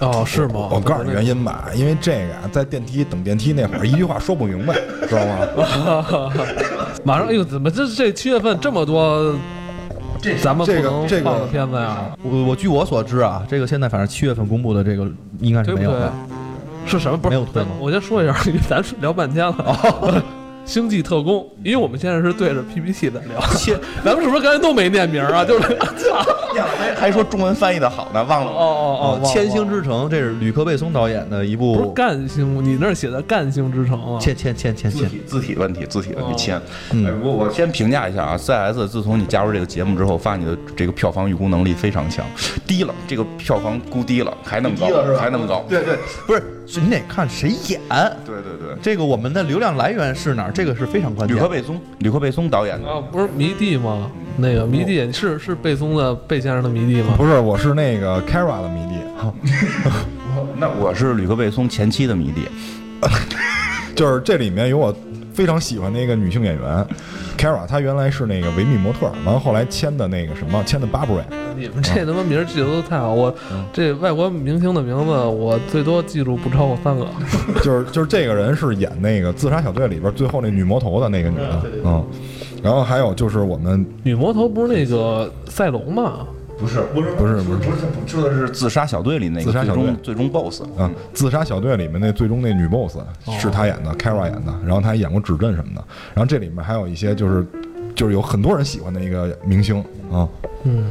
[0.00, 0.68] 哦，是吗？
[0.70, 4.74] 我告诉你原因吧，因为这个啊，在电梯等电梯那会儿，一句话说不明白，
[5.08, 6.32] 知道吗？
[7.04, 9.34] 马上，哎呦，怎么这这七月份这么多，
[10.20, 11.98] 这咱们不这个能这个片子呀？
[12.22, 15.08] 我我据我所知啊，这个现在反正七月份公布的这个
[15.40, 16.12] 应该是没有的。？
[16.86, 17.16] 是什么？
[17.16, 20.22] 不是，没有推吗我先说一下，因 为咱聊半天了。
[20.64, 25.44] 哦，星际特工，因为我们现在是对着 PPT 在聊，切，咱们是不是刚才都没念名啊？
[25.46, 26.24] 就是操，
[26.78, 28.50] 还还说中文翻译的好呢，忘了。
[28.50, 31.92] 哦哦哦，千星之城，这是吕克·贝松导演的一不是部。
[31.92, 34.18] 干星，你那儿写的干星之城啊？
[34.18, 36.62] 千千千千千，字体字体问题，字体问题哦签。
[36.92, 42.24] 嗯哎我我先评价一下啊，CS 自从你加入这个节目之后，发现你的这个票房预估能力非常强，
[42.66, 44.86] 低了，这个票房估低了，还那么高，
[45.18, 45.64] 还那么高。
[45.68, 47.80] 对对，不是，是你得看谁演。
[48.24, 48.76] 对对对。
[48.82, 50.52] 这个我们的流量来源是哪儿？
[50.54, 51.40] 这个是非常关键吕。
[51.40, 54.10] 克贝松，吕克贝松导演的，啊，不是迷弟吗？
[54.36, 57.14] 那个迷弟是是贝松的贝先生的迷弟吗？
[57.16, 58.94] 不是，我是那个 Kara 的迷弟，
[60.58, 62.46] 那我是吕克贝松前妻的迷弟。
[63.94, 64.94] 就是这里面有我
[65.34, 66.86] 非常喜欢的一个女性演员
[67.36, 71.24] Kara，她原来是那个维密模特，完了后来签的那个什么，签的 Burberry。
[71.56, 73.34] 你们这他妈名儿记得都太好，我
[73.72, 77.06] 这外国明星的名字我最多记住不超过三个。
[77.62, 82.04] 就是就是这个人是演那个《自杀小队》里边最后那女魔头的那个女的，嗯，
[82.62, 86.26] 然后还有就是我们女魔头不是那个赛龙吗？
[86.58, 90.62] 不是不是不是不是不是，说的是自杀小队里那个最自杀小队终最终 BOSS。
[90.78, 92.96] 啊，《自杀小队》里面那最终那女 boss
[93.40, 97.44] 是她演的，Kara 演的，然后她还演过《指阵》什么的，然后这里面还有一些就是
[97.94, 99.78] 就是有很多人喜欢的一个明星
[100.12, 100.28] 啊，
[100.62, 100.90] 嗯，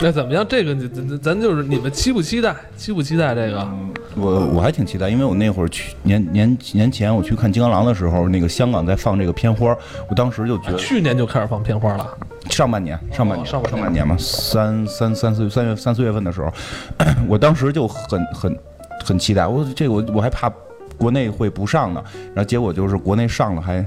[0.00, 0.44] 那怎么样？
[0.48, 2.54] 这个你咱咱就是你们期不期待？
[2.76, 3.68] 期不期待这个？
[4.14, 9.76] 我我还挺期待，因为我那会儿去年年年前我去看《金刚狼》的时候，那个香港在放这个片花，
[10.08, 12.06] 我当时就觉得去年就开始放片花了。
[12.50, 16.52] 上半年上半年上半年上半年嘛，三三三四三月三四月份的时候，
[17.28, 18.58] 我当时就很很
[19.04, 20.50] 很期待，我这个我我还怕
[20.96, 22.02] 国内会不上呢，
[22.34, 23.84] 然后结果就是国内上了还。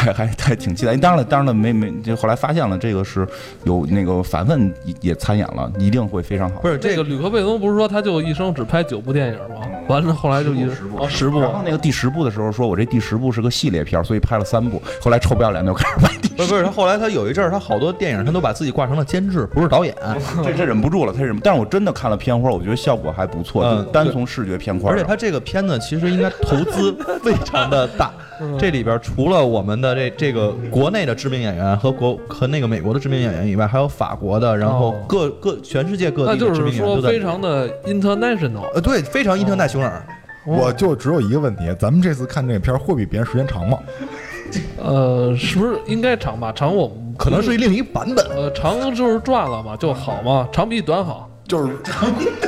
[0.00, 3.26] 还还还挺期待，当然了，当然了，没没，就后来发现了，这个是
[3.64, 6.60] 有那个反问也也参演了，一定会非常好。
[6.60, 9.66] 不是这个吕克贝松不是说他就一生只拍九部电影吗？
[9.88, 14.80] 完了后来就一直哦十部然后那个第十部的时候说，我这第十部是个系列片儿，所以拍了三部。
[15.00, 19.94] 后来臭不要脸的就开始拍第不是不是，他后来他有一阵儿，他好多电影他都把自己挂成了监制，不是导演。
[20.42, 21.42] 这这忍不住了，他忍不。
[21.42, 24.92] 但是我真的看了片花，我觉得效果还不错，嗯就单从视觉片花上。
[24.92, 28.12] 而且他这个片子其实应该投资非常的大，
[28.58, 37.26] 这里边除了我们的这这个国内的知名演员和国和那个美国的知名演员以外，还有法国的，然后哦各各全世界各那就是地的知名演员说都在里面。
[37.26, 38.70] 非常的 international。
[38.74, 40.02] 呃，对，非常伊特奈熊耳。
[40.46, 43.78] 我就只有一个问题，咱们这次看这个片儿会比别人时间长吗？
[44.82, 46.50] 呃，是不是应该长吧？
[46.50, 48.24] 长我可能是另一版本。
[48.30, 51.28] 呃长就是赚了嘛，就好嘛，长比短好。
[51.46, 51.74] 就是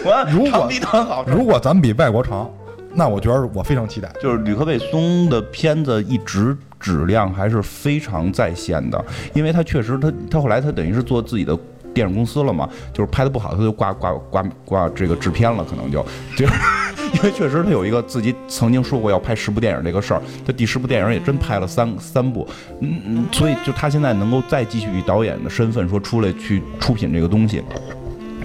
[0.03, 1.25] 短如果长比短好。
[1.27, 2.51] 如果咱们比外国长，
[2.95, 4.11] 那我觉得我非常期待。
[4.21, 11.59] 就是吕克贝松的片子一直质量还是非常在线的，因为他确实他他后来他等于是做自己的。
[11.95, 16.03] 电影公司了嘛，就是拍的不好，他就挂挂挂挂这个制片了，可能就。
[16.35, 16.47] 就
[17.13, 22.49] 因为确实他有一个自己曾经说过要拍十部电影这个事儿，他第十部电影也真拍了三三部，
[22.81, 27.63] 嗯嗯，所以就他现在能够再继续以导演的身份说出来去出品这个东西，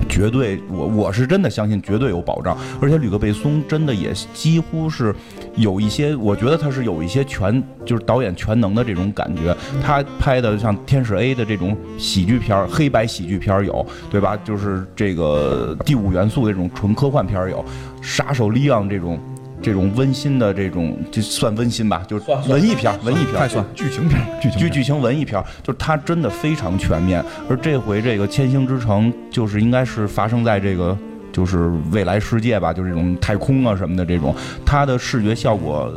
[0.07, 5.13] 绝对，我我是真的相信绝对有保障，而且吕克贝松真的也几乎是
[5.55, 9.55] 有一些，我觉得他是有一些全就是导演全能的这种感觉。
[9.83, 14.37] 他拍的像《天使 A》的这种喜剧片、黑白喜剧片有，对吧？
[14.43, 17.57] 就是这个第五元素这种纯科幻片有，
[18.01, 19.19] 《杀手利昂》这种。
[19.61, 22.03] 这种温馨的这种，就算温馨吧？
[22.07, 27.23] 就是文艺片儿，文艺片儿，太算剧情片，剧情剧剧情文艺片儿，就是它真的非常全面。
[27.49, 30.97] 而这回这个《千星之城》就是应该是发生在这个
[31.31, 34.33] 就是未来世界吧，就是这种太空啊什么的这种，
[34.65, 35.91] 它的视觉效果。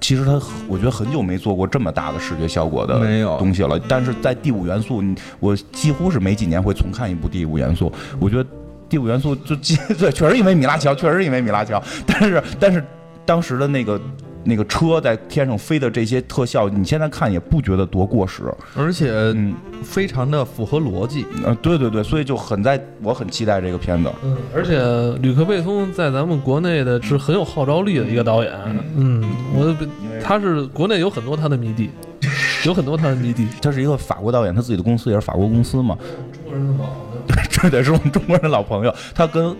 [0.00, 3.76] 其实它，我觉得很久没做过这么大的视觉效果的没有东西了。
[3.88, 5.02] 但是在第五元素，
[5.40, 7.92] 我几乎是每几年会重看一部第五元素。
[8.20, 8.48] 我觉得
[8.88, 9.56] 第五元素就
[9.98, 11.82] 对，确实因为米拉乔，确实因为米拉乔。
[12.06, 12.82] 但是但是
[13.28, 14.00] 当时的那个
[14.42, 18.44] 那个车在天上飞的这些特效，你现在看也不觉得多过时。
[18.74, 21.26] 而且嗯，非常的符合逻辑。
[21.44, 24.10] 呃，对对对，所以就很在，我很期待这个片子。
[24.24, 24.80] 嗯，而且
[25.20, 28.50] 吕克贝松在咱们国内的是很有号召力的一个导演。
[28.96, 29.22] 嗯，
[29.54, 29.76] 我
[30.24, 31.90] 他是国内有很多他的迷弟，
[32.64, 33.46] 有很多他的迷弟。
[33.60, 35.98] 他是一个法国导演，他自己的公司也是法国公司嘛，
[36.32, 37.18] 中国人的老朋友。
[37.50, 38.94] 这得是我们中国人的老朋友。
[39.14, 39.54] 他跟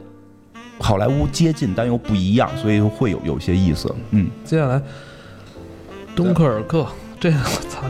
[0.78, 3.92] 好莱坞接近，但又不一样，所以会有有些意思。
[4.10, 4.80] 嗯，接下来，
[6.14, 6.86] 敦刻尔克，
[7.18, 7.82] 这个我 操，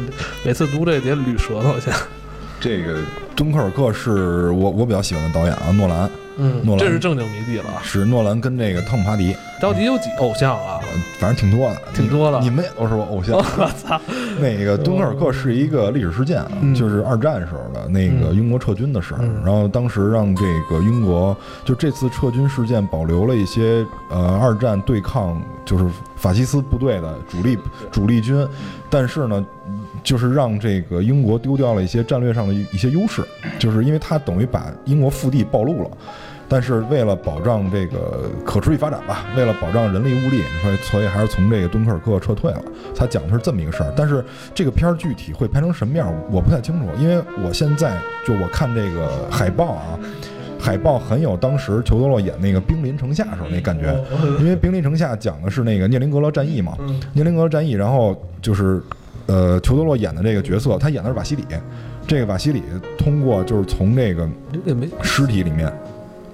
[0.44, 1.90] 每次读这得捋舌头去。
[2.60, 2.98] 这个
[3.36, 7.82] 敦刻尔克是我我比较喜欢的导演啊，诺兰嗯诺兰这是正经迷弟了啊。
[7.82, 10.80] 是诺兰跟这个汤姆哈迪，到底有几偶像啊？
[10.82, 13.36] 呃反正挺多的，挺多的你们也都是我偶像。
[13.58, 14.00] 我操！
[14.40, 16.40] 那个敦刻尔克是一个历史事件
[16.72, 19.18] 就是二战时候的那个英国撤军的事儿。
[19.20, 25.84] 嗯然后当时让这个英国就这次撤军事件保留了一些呃二战对抗就是
[26.14, 27.58] 法西斯部队的主力
[27.90, 28.46] 主力军，
[28.88, 29.44] 但是呢，
[30.04, 33.22] 就是让这个英国丢掉了一些战略上的一些优势，
[33.58, 35.90] 就是因为他等于把英国腹地暴露了。
[36.48, 42.62] 但是为了保障这个可持续发展吧，为了保障人力物力，所以所以还是从这个敦刻尔克撤退了。
[42.96, 44.24] 他讲的是这么一个事儿，但是
[44.54, 49.98] 这个片儿具体会拍成什么样，我不太清楚，因为我现在就我看这个海报啊，
[50.58, 53.94] 海报很有当时裘德洛演那个《兵临城下》时候那感觉，
[54.38, 56.76] 因为《兵临城下》讲的是那个涅林格勒战役嘛，
[57.12, 58.82] 涅林格勒战役，然后就是
[59.26, 61.44] 呃裘德洛演的这个角色，他演的是瓦西里，
[62.06, 62.62] 这个瓦西里
[62.96, 64.28] 通过就是从这个
[65.02, 65.70] 尸体里面，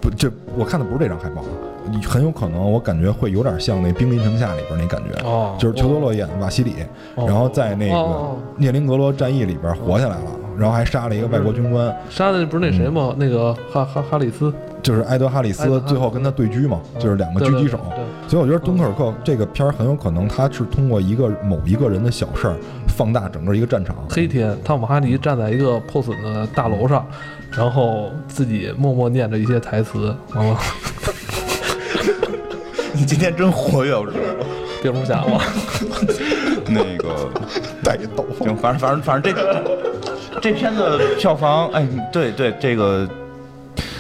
[0.05, 1.43] 不，这我看的不是这张海报，
[1.91, 6.75] 你很有可能我感觉会有点像那《兵临城下》里边那感觉，哦，就是裘德洛演瓦西里，
[7.15, 13.15] 哦然后在那个哦涅林格勒战役里边活下来了，然后还杀了一个外国军官，杀的不是那谁吗？
[13.17, 14.53] 那个哈哈哈里斯，
[14.83, 17.81] 就是埃德哈里斯，最后跟他对狙嘛，就是两个狙击手。
[18.29, 22.57] 所以我觉得敦刻尔克这个片儿很有可能他是通过一个某一个人的小事儿
[22.97, 23.97] 放大整个一个战场。
[24.09, 27.07] 黑天，汤姆哈迪站在一个破损的大楼上，
[27.51, 30.57] 然后自己默默念着一些台词，完了
[32.95, 34.19] 你今天真活跃，我知道。
[34.83, 35.41] 蝙蝠侠吗，
[36.69, 37.31] 那个，
[37.83, 43.09] 带斗篷，行，反正反正反正这这片子票房，哎，对对，这个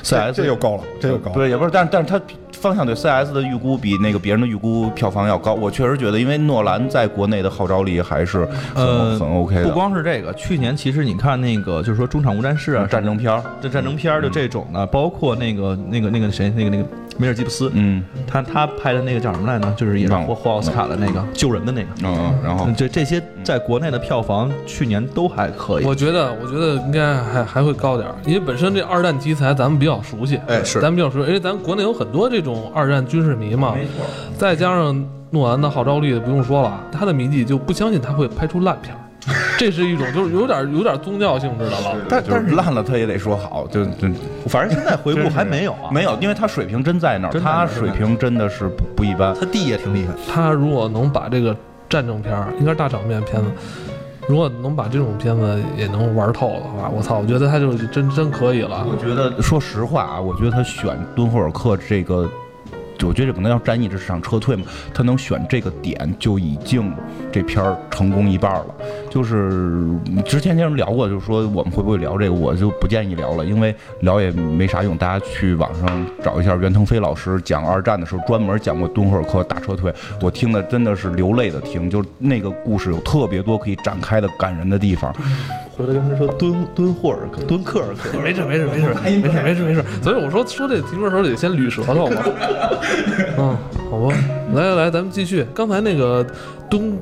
[0.03, 1.33] 这 CS 这又高了，这又高了。
[1.33, 2.21] 不是也不是，但是但是它
[2.65, 5.53] 方向对 CS 的预估比那个别人的预估票房要高。
[5.53, 9.65] 我确实觉得，因为诺兰在国内的号召力还是很、呃很 OK 的。
[9.65, 16.85] 不光是这个，去年其实你看那个，就是说中场无战事啊，战争片儿，这战争片儿的这种的，包括那个那个那个谁，那个那个
[17.17, 19.71] 梅尔吉布斯，嗯他他拍的那个叫什么来着？
[19.73, 21.89] 就是也是获获奥斯卡的那个救人的那个。
[22.03, 25.85] 嗯嗯，然后嗯这这些在国内的票房去年都还可以。
[25.85, 33.75] 我觉得我觉得应该还还会高点儿，因为本身这二战题材咱们比较熟悉，哎是咱们比较熟悉，因为咱国内有很多这种二战军事迷嘛，
[34.39, 39.01] 再加上诺兰的号召力，不用说了，他的迷弟就不相信他会拍出烂片儿，
[39.59, 41.97] 这是一种就是有点有点宗教性质的了。
[42.09, 44.09] 但但是烂了他也得说好，就就
[44.47, 49.35] 反正现在回顾还没有啊，没有，因为他水平真在那儿，他水平真的是不不一般。
[49.35, 50.13] 他弟也挺厉害。
[50.33, 51.57] 他如果能把这个
[51.89, 53.51] 战争片儿，应该是大场面片子，
[54.27, 58.87] 如果能把这种片子也能玩透的话，我操，我觉得他就真真可以了。
[58.91, 62.29] 我觉得，说实话啊，我觉得他选敦霍尔克这个，
[63.03, 64.65] 我觉得这可能要战役，这是场撤退嘛，
[64.95, 66.93] 他能选这个点就已经
[67.31, 68.67] 这片儿成功一半了。
[69.15, 69.81] 就是
[70.25, 74.97] 之前跟人聊过，就是说我们会不会聊这个，我就不建议聊了，因为聊也没啥用。
[74.97, 85.15] 大家去网上找一下袁腾飞老师讲二战的时候，专门讲过敦刻尔克大撤退，我听的真的是流泪的听，就是那个故事有特别多可以展开的感人的地方。
[85.77, 92.23] 回来跟他说敦敦霍尔克、敦刻尔克，没事没事没事没事没事没事，所以我说说这题目的时候得先捋舌头嘛。
[93.39, 93.57] 嗯，
[93.91, 94.15] 好吧，
[94.55, 95.47] 来来来，咱们继续。
[95.55, 96.25] 刚才那个
[96.69, 96.97] 敦，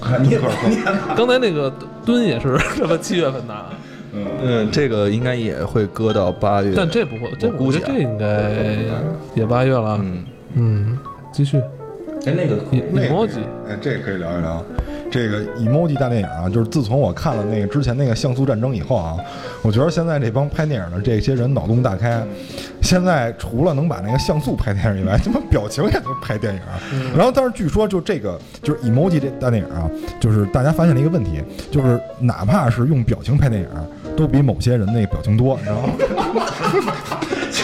[1.16, 1.72] 刚才那个
[2.04, 3.70] 蹲也是什么七月份的啊，
[4.12, 6.72] 嗯，这个应该也会搁到八月。
[6.76, 8.52] 但这不会，这我估计这应该
[9.34, 9.98] 也八月了。
[10.02, 10.24] 嗯，
[10.54, 10.98] 嗯，
[11.32, 11.58] 继续。
[12.24, 14.64] 哎，那个你那个 emoji 哎，这可以聊一聊。
[15.16, 19.16] 这个 emoji 大电影啊，就是自从我看了那个之前那个像素战争以后啊，
[19.62, 22.22] 我觉得现在这帮拍电影的这些人脑洞大开。
[22.82, 26.60] 现在除了能把那个像素拍电影以外，他妈表情也能拍电影。
[27.16, 29.90] 然后，但是据说就这个就是 emoji 这大电影啊，
[30.20, 33.68] 就是大家发现了一个问题，就是哪怕是用表情拍电影，
[34.14, 35.94] 都比某些人那个表情多，你知道吗？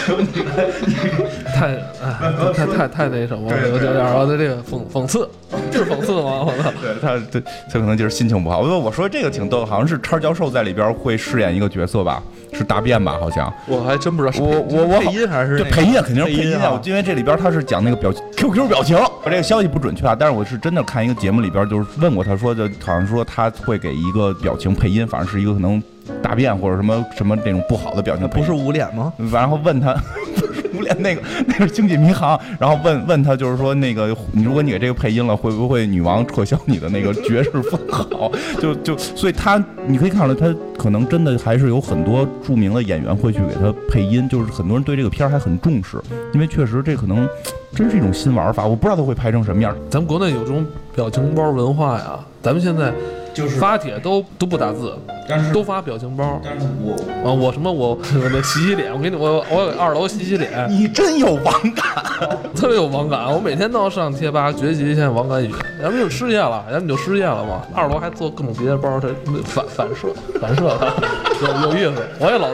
[1.53, 1.67] 太
[2.03, 5.29] 哎，太太太那什么了，有点儿的这个讽讽刺，
[5.71, 6.43] 是讽刺吗？
[6.45, 6.71] 我操！
[6.81, 7.41] 对他，对
[7.71, 8.59] 他可能就是心情不好。
[8.59, 13.17] 我我说这个挺逗，好像是叉教授在里边会饰演一个角色吧，是大便吧？
[13.19, 25.81] 好像我还真不知道是我我我配音还是那个这配音肯定是配音啊配音啊，因为这里边他是讲那个表 QQ 表情，我这个消息不准确啊，但是我是真的看一个节目里边就是问过他说就，好像说他会给一个表情配音，反正是一个可能
[26.21, 29.13] 大便或者什么什么那种不好的表情，不是捂脸吗？
[29.31, 29.93] 然后问他，
[30.35, 38.31] 不是捂脸那个那是经济民航，然后问问他就是说那个，你如果你给这个配音了，会不会女王撤销你的那个爵士封号？
[38.59, 45.97] 就就所以他你可以看出来，他可能真的还是有很多著名的演员会去给他配音，就是很多人对这个片儿还很重视，
[46.33, 47.27] 因为确实这可能
[47.73, 49.75] 真是一种新玩法，我不知道他会拍成什么样。
[49.89, 52.91] 咱们国内有这种表情包文化呀，咱们现在
[53.33, 54.93] 就是发帖都都不打字，
[55.27, 56.39] 但是都发表情包。
[56.43, 56.93] 但是我
[57.27, 62.03] 啊，我什么我我那洗洗脸，我给你我我有二楼洗洗脸，你真有网感，
[62.55, 63.25] 特别有网感。
[63.33, 65.51] 我每天都要上贴吧学习一下网感语，
[65.83, 67.61] 要不就失业了，要不就失业了嘛。
[67.73, 69.07] 二楼还做各种别的包，它
[69.43, 70.07] 反反射
[70.39, 70.93] 反射的
[71.41, 72.01] 有有意思。
[72.19, 72.49] 我也老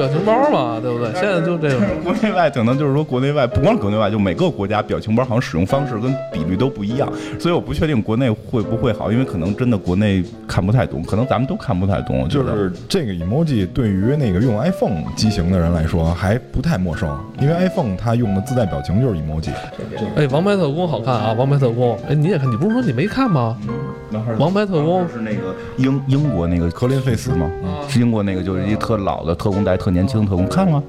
[0.00, 1.12] 表情包嘛，对不对？
[1.12, 7.06] 现在就这种，国内外可能就是说国内外不光是国内外，就每个国家表情包好像使用方式跟比率都不一样，
[7.38, 12.26] 所以我不确定国内会不会好，因为可能真的国内看不太懂，可能咱们都看不太懂。
[12.30, 19.50] 就是这个 emoji 对于那个用 iPhone 机型的人来说还不太陌生，因为 iPhone 它用的自带表情就是 emoji。
[20.16, 23.58] 哎，王牌特工好看啊，王牌特工，哎，你也看，你不是说你没看吗？
[24.38, 27.50] 王牌特工是那个英英国那个科林费斯吗？
[27.88, 30.82] 是英国那个，就是一特老的特工带特年轻特工，看了吗？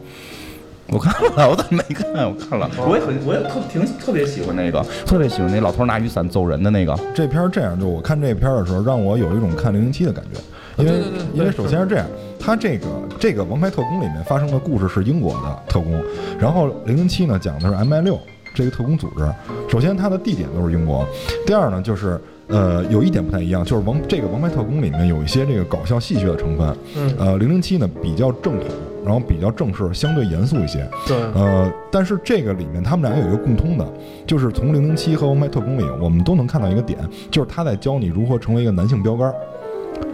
[0.88, 2.12] 我看了，我怎么没看？
[2.30, 6.94] 我看了，我也很，我也特挺特别喜欢那个，特别喜欢那老头拿雨伞揍人的那个。
[7.16, 10.40] 这片儿这样，就我看这片儿的时候，让我有一种看零零七的感觉，
[10.84, 12.06] 因为对对对因为首先是这样，
[12.38, 12.88] 他这个
[13.18, 16.04] 这个《王牌特工》里面发生的故事是英国的特工，
[16.38, 18.20] 然后零零七呢讲的是 MI 六
[18.54, 19.28] 这个特工组织。
[19.70, 21.06] 首先它的地点都是英国，
[21.46, 28.68] 第二呢就是呃有一点不太一样，就是王这个《王牌特工》里面有一些这个搞笑戏谑的成分，嗯呃零零七呢比较正统，
[29.06, 30.88] 然后比较正式，相对严肃一些。
[31.08, 33.88] 对，呃，但是这个里面他们俩有一个共通的，
[34.28, 37.00] 就是从零零七和王牌特工里，我们都能看到一个点，
[37.30, 39.36] 就是他在教你如何成为一个男性标杆儿。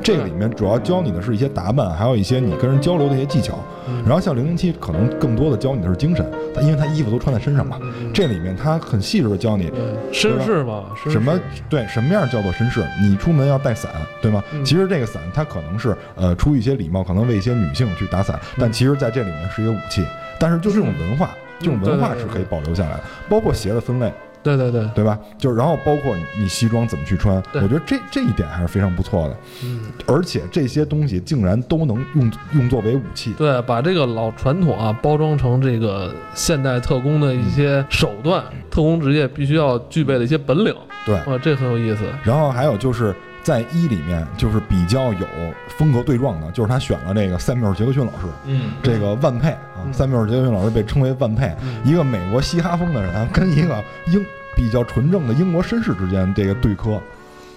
[0.03, 3.59] 这个里面主要教你的是一些打扮，还有一些你跟人交流的一些技巧。
[4.05, 7.77] 然后像零零七可能更多的教你的是精神，他因为他衣服都穿在身上嘛。
[8.13, 9.71] 这里面他很细致的教你，
[10.11, 11.37] 绅士嘛，什么
[11.69, 12.85] 对什么样叫做绅士？
[13.01, 14.43] 你出门要带伞，对吗？
[14.53, 20.05] 嗯其实这个伞它可能是呃出于一些礼貌，可能为一些女性去打伞，但其实在这里面是一个武器。
[20.39, 24.11] 但是就这种文化，这种文化是可以保留下来的，包括鞋的分类，
[24.55, 25.19] 对对对，对吧？
[25.37, 29.37] 就是然后包括你西装怎么去穿，我觉得这这一点还是非常不错的。
[29.63, 33.33] 嗯，而且这些东西竟然都能用用作为武器。
[33.33, 40.73] 对，把这个老传统啊包装成这个现代特工的一些手段，特工职业必须要具备的一些本领，
[41.05, 42.05] 对，哇，这很有意思。
[42.23, 43.15] 然后还有就是
[43.47, 45.25] 在一里面就是比较有
[45.69, 49.93] 风格对撞的，就是他选了这个塞缪尔·杰克逊老师，嗯，这个万佩啊，嗯。
[49.93, 54.21] 塞缪尔·杰克逊老师被称为万佩，一个美国嘻哈风的人跟一个英
[54.53, 57.01] 比较纯正的英国绅士之间这个对磕，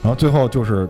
[0.00, 0.88] 然后最后就是。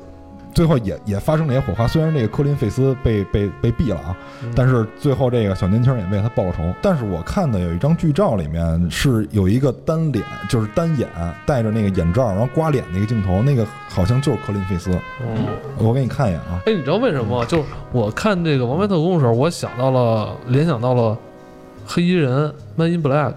[0.52, 4.16] 最后也也发生了一些火花，虽然这个科林费斯被被被毙了啊，
[4.54, 6.62] 但是最后这个小年轻也为他报了仇。
[6.82, 11.08] 但是我看的有一张剧照，里面是有一个单脸，就是单眼
[11.46, 14.90] 戴着那个眼罩，然后刮脸那个镜头，那个好像就是科林费斯。
[15.20, 15.46] 嗯，
[15.78, 17.44] 我给你看一眼啊，哎，你知道为什么吗？
[17.46, 21.16] 就是我看这个《王牌特工》的时候，我想到了，联想到了
[21.86, 23.32] 黑衣人《Man in Black》，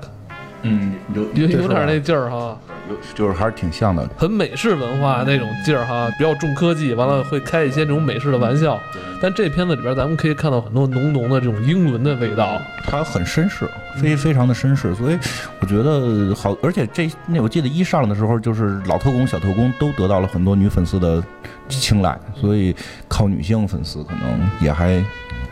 [0.64, 2.58] 嗯，有有点那劲儿哈，
[2.90, 4.08] 有就是还是挺像的。
[4.18, 8.80] 很美式文化那种劲儿哈，比较重科技，完了会开一些这种美式的玩笑。
[9.22, 12.62] 但这片子里边，咱们可以看到很多浓浓的这种英伦的味道。
[12.86, 13.70] 它很绅士，
[14.02, 15.18] 非非常的绅士，所以
[15.62, 21.24] 我觉得好，而且这那我记得一上的时候，就是老特工、小特工都得到了很多女粉丝的
[21.70, 22.76] 青睐，所以
[23.08, 25.02] 靠女性粉丝可能也还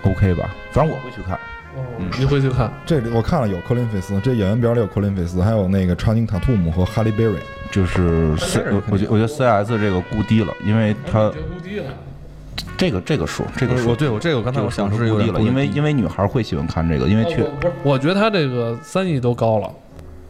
[0.04, 0.50] OK 吧。
[0.72, 1.40] 反正我会去看。
[1.78, 7.36] 嗯，你回去看，这里我看了有科林费斯，这演员表里有科林费斯，还有那个查宁塔图姆和哈利贝瑞。
[7.72, 11.32] 就是 C，我我觉我觉得 CS 这个估低了，因为他。
[12.78, 19.72] 这个这个数这个数我对我这个我刚才我想数是估低了，因为因为女孩会喜欢看这个，因为确不是，我觉得他这个三亿都高了，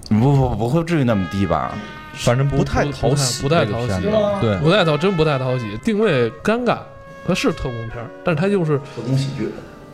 [0.09, 1.73] 不不不会至于那么低吧？
[2.13, 3.93] 反正不太讨喜，不太讨喜
[4.41, 6.77] 对，不太讨，真不太讨喜，定位尴尬。
[7.25, 9.49] 它是特工片，但是它又是特工喜剧。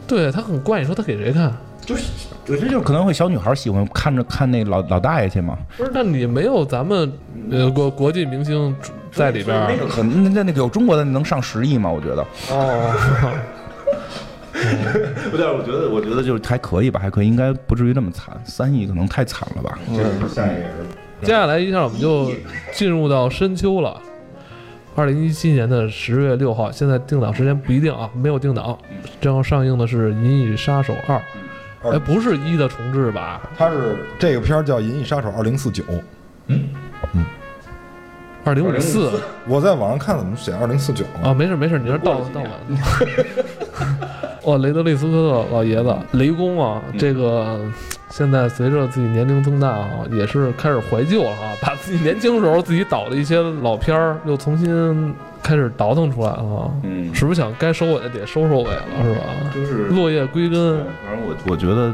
[0.07, 0.79] 对他很怪。
[0.79, 1.53] 你说他给谁看？
[2.47, 7.11] 我觉得就是可能会小女孩喜欢看着看那老老大爷去嘛，不是，那你没有咱们
[7.51, 8.75] 呃国国际明星
[9.11, 11.89] 在里边儿那个可能那那个有中国的能上十亿吗？
[11.89, 12.25] 我觉得。
[12.51, 13.33] 哦。
[15.29, 19.77] 不对，我觉得我觉得就是还可以吧，还可以，应该不至于那么惨，三亿可能太惨了吧。
[20.33, 20.67] 下一个
[21.21, 22.31] 接下来一下我们就
[22.73, 24.01] 进入到深秋了。
[24.97, 28.75] 二零一七年的十月六号，现在定档时间不一定啊，没有定档。
[29.21, 31.21] 正要上映的是《银翼杀手二》，
[31.91, 33.47] 哎，不是一的重置吧？
[33.55, 35.83] 它是这个片儿叫《银翼杀手二零四九》，
[36.47, 36.63] 嗯？
[37.13, 37.23] 嗯。
[38.43, 39.21] 二零五四。
[39.45, 42.49] 我在网上看怎么写二零四九啊，没事没事，你这倒倒完。
[44.47, 47.59] 哦，雷德利·斯科特老爷子，雷公啊，这个
[48.09, 56.71] 现在随着自己年龄增大啊，也是开始怀旧了啊，把自己年轻时候自己导的一些老片儿又重新开始倒腾出来了啊。
[56.83, 59.21] 嗯是不是想该收尾的得收收尾了，是吧？
[59.53, 61.93] 就是落叶归根，反正我我觉得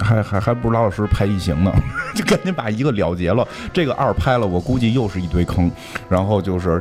[0.00, 1.70] 还还还不如老老实实拍异形呢，
[2.16, 3.46] 就赶紧把一个了结了。
[3.74, 5.70] 这个二拍了，我估计又是一堆坑，
[6.08, 6.80] 然后就是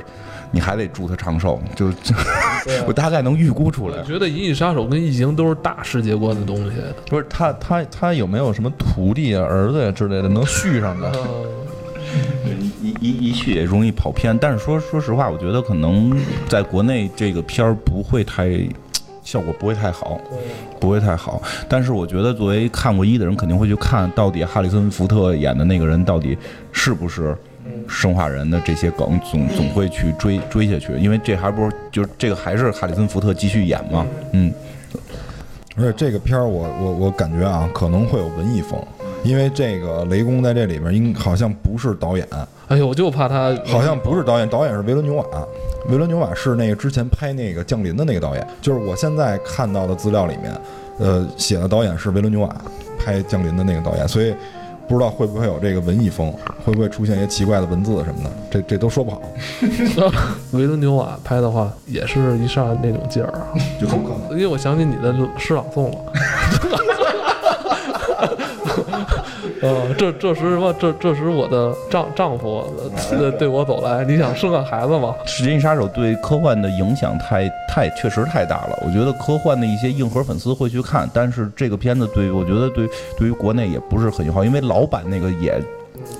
[0.57, 2.15] 你还得祝他长寿，就就
[2.87, 4.03] 我大概能预估出来我。
[4.03, 6.71] 觉得《银翼杀手》跟《异形》都是大世界观的东西。
[7.07, 11.11] 不是他他他有没有什么徒弟啊、儿子呀之类的能续上的？
[12.43, 16.11] 嗯，一一一续也容易跑偏，但是说说实话，我觉得可能
[16.49, 18.49] 在国内这个片儿不会太
[19.21, 20.19] 效果不会太好，
[20.79, 21.39] 不会太好。
[21.69, 26.35] 但是我觉得，作为看过一的人，肯定会去看到底哈里森福特演的那个人到底
[26.71, 27.37] 是不是
[27.87, 34.53] 生化人的这些梗，总总会去追追下去，因为这还不是就是这个还是哈里森福特继续演嘛，嗯。
[35.79, 38.81] 而且这个片儿，我我我感觉啊，可能会有文艺风，
[39.23, 42.27] 因为这个雷公在这里边应好像不是导演，
[42.67, 45.23] 哎呦，我就怕他好像不是导演，导演是维伦纽瓦。
[45.87, 50.51] 维伦纽瓦是那个之前拍那个降临的那个导演，就是我现在看到的资料里面，
[50.97, 52.55] 呃，写的导演是维伦纽瓦
[52.97, 54.33] 拍降临的那个导演，所以
[54.87, 56.33] 不知道会不会有这个文艺风，
[56.63, 59.21] 会不会出现一些奇怪的文字什么的，这这都说不好，
[60.53, 63.47] 维伦纽瓦拍的话，也是一上那种劲儿啊。
[63.79, 64.31] 就很可能。
[64.31, 65.97] 因为我想起你的诗朗诵了。
[69.61, 70.73] 呃，这这时什么？
[70.79, 72.63] 这这时我的丈丈夫
[73.11, 75.15] 呃对我走来，你想生个孩子吗？
[75.27, 78.79] 《时间杀手》对科幻的影响太太确实太大了。
[78.85, 82.87] 我觉得科幻的一些硬核粉丝会去看，但是这个片子对于我觉得对
[83.17, 85.59] 对于国内也不是很友好，因为老版那个也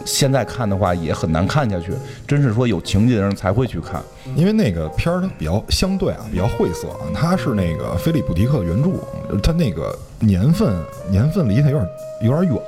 [0.04, 1.94] 现在看的话也很难看下去，
[2.28, 4.02] 真是说有情节的人才会去看。
[4.36, 8.90] 因为那个片儿它比较相对啊，比较晦涩啊，它是那个菲利普迪克的原著，
[9.42, 10.76] 它那个年份
[11.10, 11.88] 年份离它有点
[12.24, 12.62] 有点远，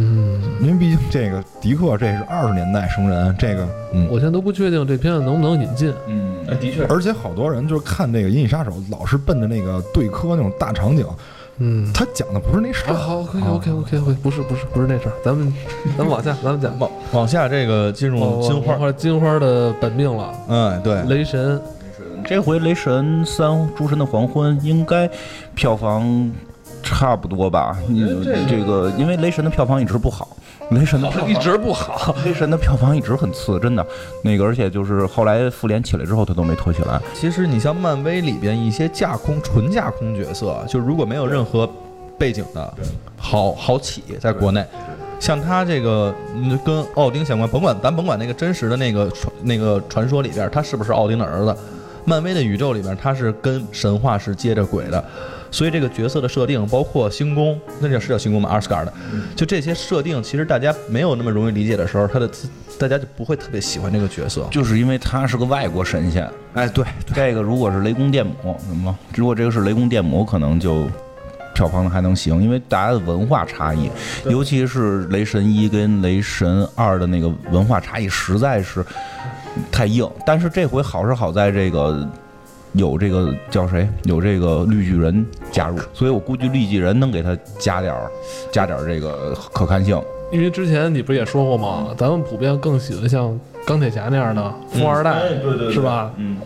[0.00, 5.92] 嗯，因为毕竟这个迪克这是二十年代生人，这个嗯，我现在都不确定这片子能不能引进。
[6.06, 11.04] 嗯，的确，而且好多人就是看这个《银翼杀手》，老是奔着那个对科那种大场景，
[11.58, 12.94] 嗯，他讲的不是那事啊，儿。
[12.94, 15.52] 好，OK OK OK OK，不是不是不是那事儿，咱们
[15.98, 16.78] 咱们往下，咱们讲。
[16.78, 21.60] 往往下这个进入金花，花，金花的本命了，嗯，对，雷神。
[22.24, 25.08] 这回《雷神三：诸神的黄昏》应该
[25.54, 26.30] 票房
[26.82, 27.76] 差不多吧？
[27.88, 28.00] 你
[28.48, 30.28] 这个，因为雷神的票房一直不好，
[30.70, 33.86] 雷神的票房一直不好，雷神的票房一直很次，真的。
[34.22, 37.00] 那个，而且就是后来复联起来之后，他都没拖起来。
[37.14, 41.68] 其实你像漫威里边一些架空、纯架空角色，就如果没有任何
[42.16, 42.74] 背景的，
[43.16, 44.64] 好好起在国内。
[45.20, 51.56] 像他这个嗯跟奥丁相关，甭管咱甭管那个真实的那个传那个传说里边，他是不是奥丁的儿子，
[52.04, 55.04] 漫威的宇宙里边他是跟神话是接着轨的，
[55.50, 58.48] 所以这个角色的设定，包括星宫，那叫是叫星宫吗？
[58.50, 58.92] 阿斯加尔的，
[59.34, 62.30] 就这些设定，其实大家没有那么容易理解的时候，他的
[62.78, 64.46] 大家就不会特别喜欢这个角色。
[64.50, 66.28] 就是因为他是个外国神仙。
[66.54, 66.84] 哎，对，
[67.14, 68.96] 这个如果是雷公电母，什么？
[69.14, 70.86] 如果这个是雷公电母，可能就
[71.54, 73.90] 票房还能行，因为大家的文化差异，
[74.26, 78.84] 尤其是雷神一跟雷神二的那个文化差异实在是
[79.72, 80.08] 太硬。
[80.26, 82.06] 但是这回好是好在这个。
[82.72, 83.88] 有这个叫谁？
[84.04, 88.10] 有这个绿巨人加入，所以我估计绿巨人能给他加点儿，
[88.52, 90.00] 加点儿这个可看性。
[90.30, 91.88] 因为之前你不是也说过吗？
[91.96, 95.22] 咱们普遍更喜欢像钢铁侠那样的富二代，
[95.72, 96.12] 是吧？
[96.16, 96.36] 嗯，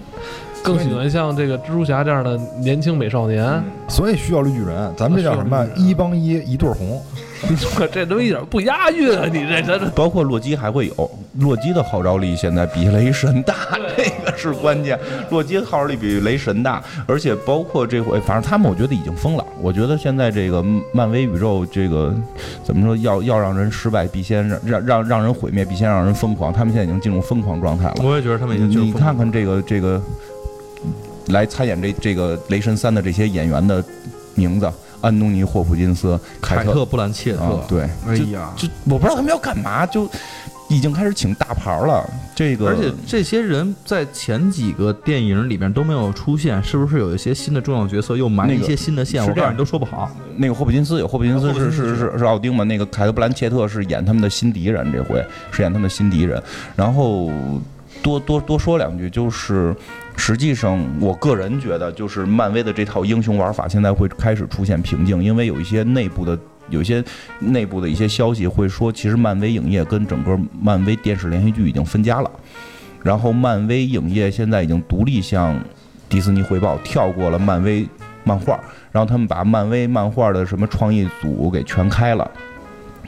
[0.63, 3.63] 更喜欢像这个蜘蛛侠这样的年轻美少年。
[3.89, 5.67] 所以需要绿巨人，咱们这叫什么？
[5.77, 7.03] 一帮一，一对儿红。
[7.51, 9.27] 你说这东西一点不押韵啊！
[9.27, 13.55] 你这这这，包括洛基还会有，洛基的号召力现在比雷神大，
[13.97, 14.99] 这个是关键。
[15.31, 19.45] 洛基的号召力比雷神大，而且包括这回，反正他们我觉得已经疯了。
[19.61, 22.15] 我觉得现在这个漫威宇宙，这个
[22.63, 26.53] 怎么说，要要让人失败，必先让让让让人毁灭，必先让人疯狂。
[26.53, 27.95] 他们现在已经进入疯狂状态了。
[28.03, 30.01] 我也觉得他们已经进入你看看这个这个
[31.27, 33.85] 来参演这这个雷神三的这些演员的
[34.37, 34.71] 名字。
[35.03, 40.09] 安东尼·霍普金斯、凯特·布兰切特，啊、对，哎呀，就我不知道他们要干嘛，就
[40.69, 42.09] 已经开始请大牌了。
[42.35, 49.21] 这个，而且这些人在前几个电影里面都没有出现，是不是有一些新的重要角色又埋一些新的线？
[49.21, 50.11] 那个、我告诉你都说不好。
[50.37, 52.65] 那个霍普金斯有霍普金斯是是是是奥丁嘛？
[52.65, 56.43] 那个凯特·布兰切特是演他们的新敌人，这回是演他们的新敌人。
[56.75, 57.31] 然后
[58.03, 59.75] 多多多说两句，就是。
[60.15, 66.39] 实际上，我个人觉得，就是漫威的这套英雄玩法现在会开始出现瓶颈，因为有一些内部的、
[66.69, 67.03] 有一些
[67.39, 72.31] 内部的一些消息会说，其实漫威影业跟整个漫威电视连续剧已经分家了。
[73.03, 75.59] 然后，漫威影业现在已经独立向
[76.11, 77.89] 迪士尼汇报，跳过了漫威
[78.23, 78.61] 漫画，
[78.93, 82.31] 然后他们把漫威漫画的什么创意组给全开了。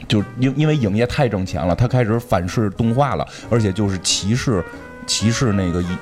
[0.07, 4.63] 就因因为影业太挣钱了，他开始反噬动画了，而且就是歧视
[5.05, 5.97] 歧视那个影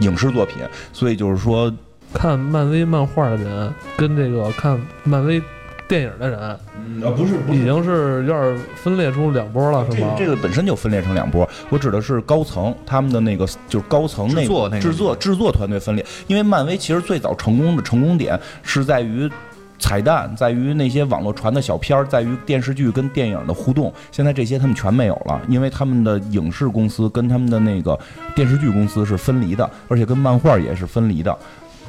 [0.00, 0.58] 影视作品，
[0.92, 1.72] 所以就是说，
[2.12, 5.42] 看漫威漫画的人跟这个看漫威
[5.88, 10.14] 电影的人，嗯啊，不是，已经是有点分裂出两波了，是吗？
[10.18, 11.48] 这个本身就分裂成两波。
[11.68, 16.04] 我指的是高层他们的那个，就是高层那个制作制作团队分裂。
[16.26, 19.30] 因为漫威其实最早成功的成功点是在于。
[19.78, 23.92] 彩蛋在于那些网络传的小片儿，在于电视剧跟电影的互动。
[24.10, 27.98] 现在这些他们全没有了，因为他们的影视公司跟他们的那个
[28.34, 31.36] 电视剧公司是分离的，而且跟漫画也是分离的。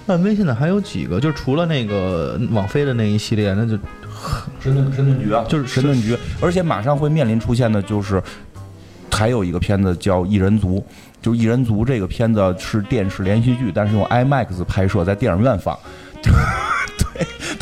[0.06, 1.20] 漫威现在还有几个？
[1.20, 3.78] 就除了那个网飞的那一系列，那就
[4.62, 8.24] 神盾神盾局啊，就是神盾局，而且马上会面临出现的就是，
[9.12, 10.80] 还有一个片子叫《异人族》，
[11.22, 15.78] 就《异人族》这个片子是电视连续剧，但是用 IMAX 拍摄，在电影院放，
[16.24, 16.32] 对，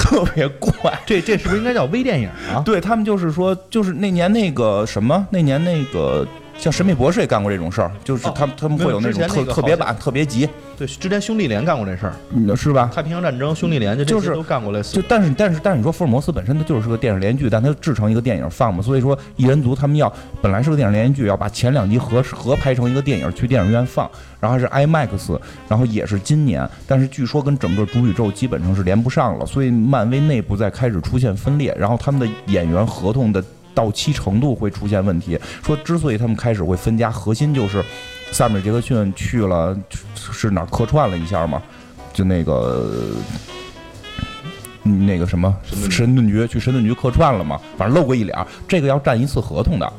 [0.05, 0.97] 特别怪。
[1.05, 2.61] 这这是不是应该叫微电影啊？
[2.63, 6.25] 对他们就是说，就是那年那个什么，那年那个
[6.57, 12.89] 像《神秘博士》也干过这种事儿，就是哦他们他们会有那种特特别版、特别集，对，之前兄弟连干过这事儿，嗯是吧？
[12.93, 15.01] 太平洋战争、兄弟连就这就是都干过类似的。
[15.01, 25.39] 就但是但是但是你说福尔摩斯本身它就是个电视连续剧，但它制成一个电影放嘛，所以说异人族他们要本来是个电视连续剧，要把前两集合合拍成一个电影去电影院放，然后还是 IMAX，
[25.69, 33.43] 然后也是今年，但是据说跟整个主宇宙基本上是连不上了，所以漫威内部在开始出现分裂，然后他们的演员合同的
[33.75, 35.37] 到期程度会出现问题。
[35.63, 37.83] 说之所以他们开始会分家，核心就是
[38.31, 39.77] 萨米尔杰克逊去了
[40.15, 41.61] 是哪儿客串了一下嘛，
[42.11, 42.89] 就那个。
[44.87, 45.51] 嗯那个什么
[45.89, 49.93] 神盾局去神盾局客串了嘛，反正露过一脸，这个要占一次合同的，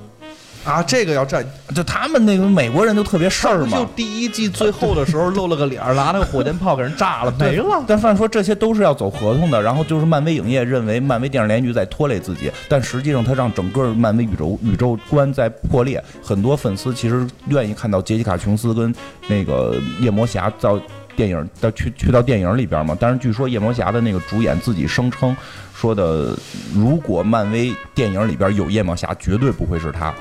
[0.67, 1.45] 啊，这个要占
[1.75, 3.91] 就他们那个美国人都特别事儿嘛就嘛。
[3.95, 7.85] 第一季最后的时候露了个脸儿，拿那个火箭炮给人炸了，没了。
[7.87, 16.03] 但反正说这些都是要走合同的，然后就是漫威影业认为漫威电视连续剧在拖累自己，但实际上它让整个漫威宇宙宇宙观在破裂。
[16.23, 18.93] 很多粉丝其实愿意看到杰西卡琼斯跟
[19.29, 20.81] 那个夜魔侠到
[21.15, 25.35] 电影到去去到电影里边嘛，但是据说夜魔侠的那个主演自己声称
[25.79, 26.35] 说的，
[26.75, 30.15] 如果漫威电影里边有夜魔侠，绝对不会是他。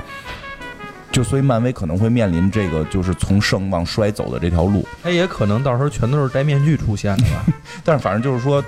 [1.12, 4.86] 就所以漫威可能会面临这个就是从盛往衰走的这条路。
[5.02, 7.46] 他也可能到时候全都是戴面具出现的吧？
[7.86, 8.62] 但是反正就是说，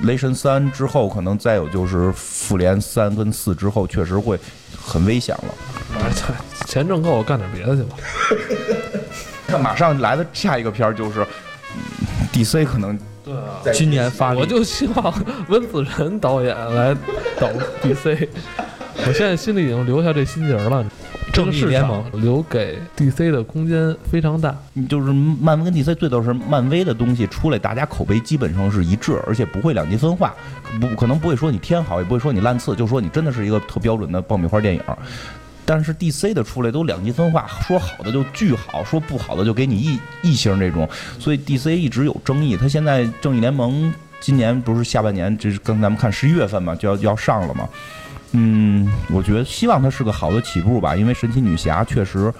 [0.00, 4.38] 雷神三之后，可能再有就是复联三跟四之后，确实会
[4.76, 5.54] 很危险了。
[6.66, 7.96] 钱挣够我，干点别的去吧。
[9.46, 11.26] 看 马上来的下一个片儿就是
[11.74, 12.98] 嗯 DC 可能
[13.72, 15.14] 今年发力我就希望
[15.48, 16.94] 温子仁导演来
[17.38, 17.48] 导
[17.82, 18.28] DC。
[19.06, 20.84] 我现在心里已经留下这心结儿了。
[21.32, 24.54] 正义联盟场留给 DC 的空间非常大。
[24.86, 30.34] 就是漫威跟 DC 最多是漫威的东西出来，大家口碑基本上是一致，而且不会两极分化，
[30.78, 34.82] 不可能不会说你天好，也不会说你烂次，就说你真的是一个特标准的爆米花电影。
[35.64, 40.88] 但是 DC 的出来都两极分化，说好的就巨好，说不好的就给你一一星这种，
[41.18, 42.56] 所以 DC 一直有争议。
[42.56, 47.68] 他现在正义联盟今年不是下半年，这是跟咱们看十一月份嘛，就要就要上了嘛。
[48.32, 52.32] 嗯，我觉得希望它是个好的起步吧，因为神奇女侠确实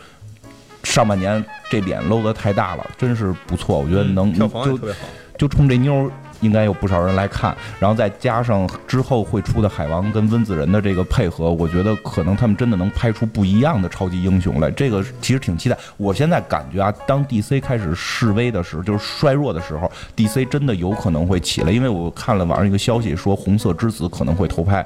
[0.82, 3.78] 上半年这脸露得太大了，真是不错。
[3.78, 5.00] 我觉得能、票房也就特别好。
[5.38, 6.10] 就冲这妞儿，
[6.42, 14.70] 应该有不少人来看，然后再加上之后会出的海王跟温子仁的这个配合，我觉得可能他们真的能拍出不一样的超级英雄来。
[14.70, 15.78] 这个其实挺期待。
[15.96, 24.84] 我现在感觉啊，当 DC 开始示威的时候，就是衰弱的时候，DC 真的有可能会起来，因为我看了网上一个消息说，红色之子可能会投拍。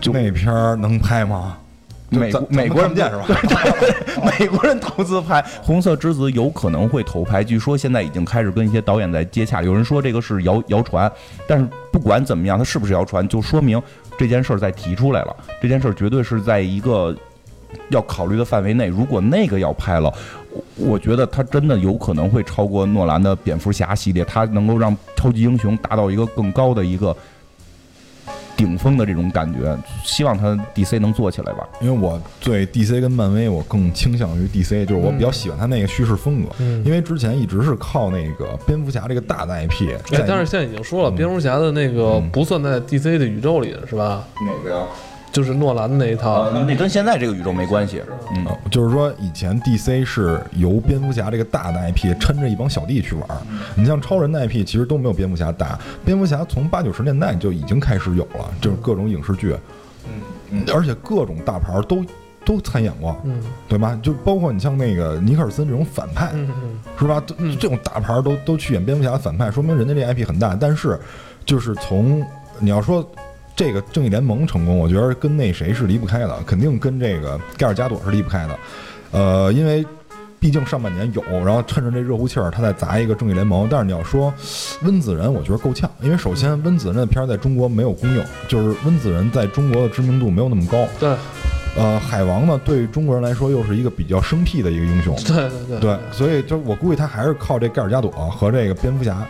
[0.00, 1.58] 就那片儿能拍吗？
[2.12, 3.26] 美国美国人见是吧？
[4.38, 9.62] 美国人投资拍《红色之子》有可能会投拍，据说现在已经开始跟一些导演在接洽。
[9.62, 11.10] 有人说这个是谣谣传，
[11.48, 13.82] 但是不管怎么样，它是不是谣传，就说明
[14.18, 15.34] 这件事儿在提出来了。
[15.60, 17.16] 这件事儿绝对是在一个
[17.88, 18.86] 要考虑的范围内。
[18.86, 20.12] 如果那个要拍了，
[20.76, 27.16] 我我觉得它真的有可能会超过诺兰的蝙蝠侠系列，它能够让超级英雄达到一个更高的一个
[28.64, 29.76] 顶峰的这种感觉。
[30.04, 31.66] 希望他 DC 能做起来吧。
[31.80, 36.48] 因为我对 DC 跟漫威，我更倾向于 DC，就是我比较喜欢他那个叙事风格。
[36.60, 44.24] 嗯因为之前一直是靠那个蝙蝠侠这个大的 IP，哎，但是现在已经说了，嗯蝙蝠侠的那个嗯不算在 DC 的宇宙里的是吧？
[44.46, 44.86] 哪个呀？
[45.32, 46.30] 就是诺兰的那一套。
[46.30, 48.02] 啊，那跟现在这个宇宙没关系。
[48.36, 53.36] 嗯，呃就是说，以前 DC 是由蝙蝠侠这个大的 IP 撑着一帮小弟去玩儿。
[53.74, 55.78] 你像超人的 IP，其实都没有蝙蝠侠大。
[56.04, 59.56] 蝙蝠侠从八九十年代就已经开始有了，就是各种影视剧，
[60.50, 62.04] 嗯，而且各种大牌儿都
[62.44, 63.98] 都参演过，嗯对吧？
[64.02, 67.20] 就包括你像那个尼克尔森这种反派，嗯嗯，是吧？
[67.26, 70.56] 都这种大牌儿都都去演蝙蝠侠的反派，说明人家这 IP 很大。
[70.58, 70.98] 但是，
[71.46, 72.24] 就是从
[72.58, 73.08] 你要说
[73.62, 78.58] 这个正义联盟成功，我觉得跟那谁是离不开的，肯定跟这个盖尔加朵是离不开的。
[79.12, 79.86] 呃，因为
[80.40, 83.68] 毕竟上半年有，然后趁着这热乎气儿，他再砸一个正义联盟。
[83.70, 84.34] 但是你要说
[84.82, 90.84] 温子仁，我觉得够呛，因为首先温子仁的片儿在中国没有公映，就是温子仁在中国的知名度没有那么高。
[90.98, 91.14] 对
[91.76, 95.14] 呃，海王呢，对于中国人来说又是一个比较生僻的一个英雄。
[95.24, 99.24] 对对对对，所以就我估计他还是靠这盖尔加朵和这个蝙蝠侠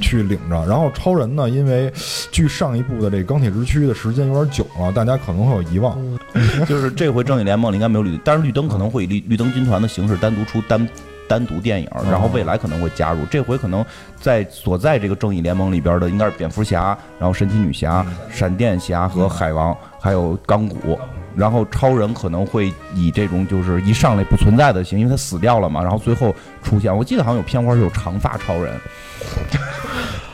[0.00, 0.64] 去领着。
[0.66, 1.92] 然后超人呢，因为
[2.30, 5.96] 距上一部的这个钢铁之躯的时间有点久了，大家可能会有遗忘。
[5.98, 6.18] 嗯
[6.66, 10.88] 就是这回正义联盟里应该没有绿，但是绿灯可能会以绿绿灯军团的形式单独出单
[11.28, 13.24] 单独电影，然后未来可能会加入。
[13.30, 13.84] 这回可能
[14.20, 20.98] 在所在这个正义联盟里边的应该是蝙蝠侠，然后神奇女侠、闪电侠和海王，还有钢骨。
[21.36, 26.94] 然后超人可能会以这种就是一上来不存在的形，因为他死掉了嘛，然后最后出现。
[26.96, 28.72] 我记得好像有片花是有长发超人，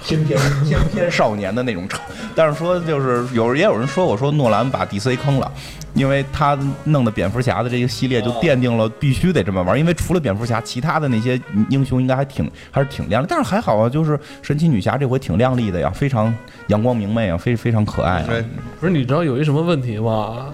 [0.05, 1.99] 翩翩翩翩少年的那种超。
[2.35, 5.51] 但是说就是有也有人说我说诺兰把 DC 坑了，
[5.95, 13.27] 因为他弄的蝙蝠侠的这个系列就奠定了必须得这么玩，因为除了蝙蝠侠，其他的那些英雄应该还挺还是挺亮丽。
[13.29, 16.33] 但是还好啊，就是神奇女侠这回挺靓丽的呀，非常
[16.69, 18.25] 阳光明媚啊，非非常可爱、啊。
[18.29, 18.45] 对，
[18.79, 20.47] 不是你知道有一什么问题吗？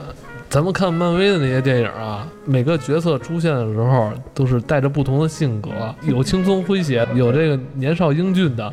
[0.49, 5.71] 咱们看漫威的那些电影啊，每个角色出现的时候都是带着不同的性格，
[6.03, 8.73] 有轻松诙谐，有这个年少英俊的。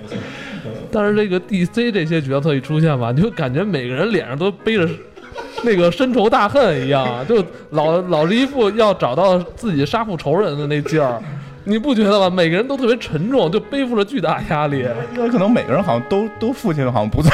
[0.92, 4.88] 但是这个 DC 这些角色一出现吧，你就感觉每个人脸上都背着
[5.64, 11.22] 那个深仇大恨一样，就老老是一副要找到自己杀父仇人的那劲儿。
[11.66, 12.30] 你不觉得吗？
[12.30, 14.86] 每个人都特别沉重，就背负着巨大压力。
[15.16, 17.32] 因为可能每个人好像都都父亲好像不在，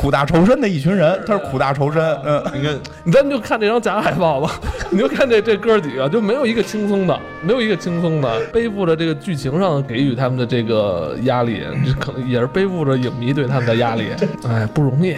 [0.00, 2.74] 苦大仇深的一群人，他是苦大仇深，嗯，你看
[3.04, 4.50] 你咱们就看这张假海报吧，
[4.88, 14.06] 你就看这这哥几个，就没有一个轻松的，没有一个轻松的，背负着这个剧情上给予他们的这个压力，这可能也是背负着影迷对他们的压力。
[14.48, 15.14] 哎，不容易，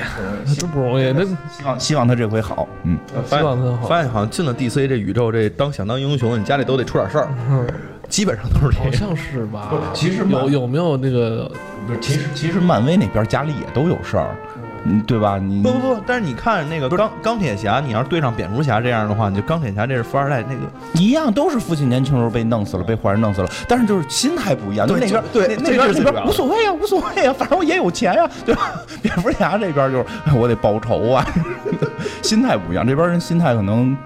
[0.58, 1.12] 真不容易。
[1.12, 3.86] 那希望希望他这回好，嗯，希望他好。
[3.86, 7.64] 发现好像进了 DC 这宇宙，这当想当英雄，你家里都得出点事儿，嗯，
[8.10, 8.90] 基本上都是这好。
[8.90, 9.70] 像是吧？
[9.94, 11.48] 其实有有没有那个
[11.86, 14.34] 不是，其实其实漫威那边家里也都有事儿，
[14.84, 15.38] 嗯，对吧？
[15.38, 20.60] 你不不不，但是你看那个钢钢铁侠，你要是对上蝙蝠侠这样的话，你就钢铁侠这是富二代，那个
[20.94, 24.86] 一样都是父亲年轻时候被弄死了，被坏人弄死了，但是就是心态不一样。
[24.86, 28.72] 就那边对那那边那边无所谓啊，无所谓啊，反正我也有钱呀，对吧？
[29.00, 31.24] 蝙蝠侠这边就是哎我得报仇啊，
[32.22, 32.86] 心态不一样。
[32.86, 33.96] 这边人心态可能嗯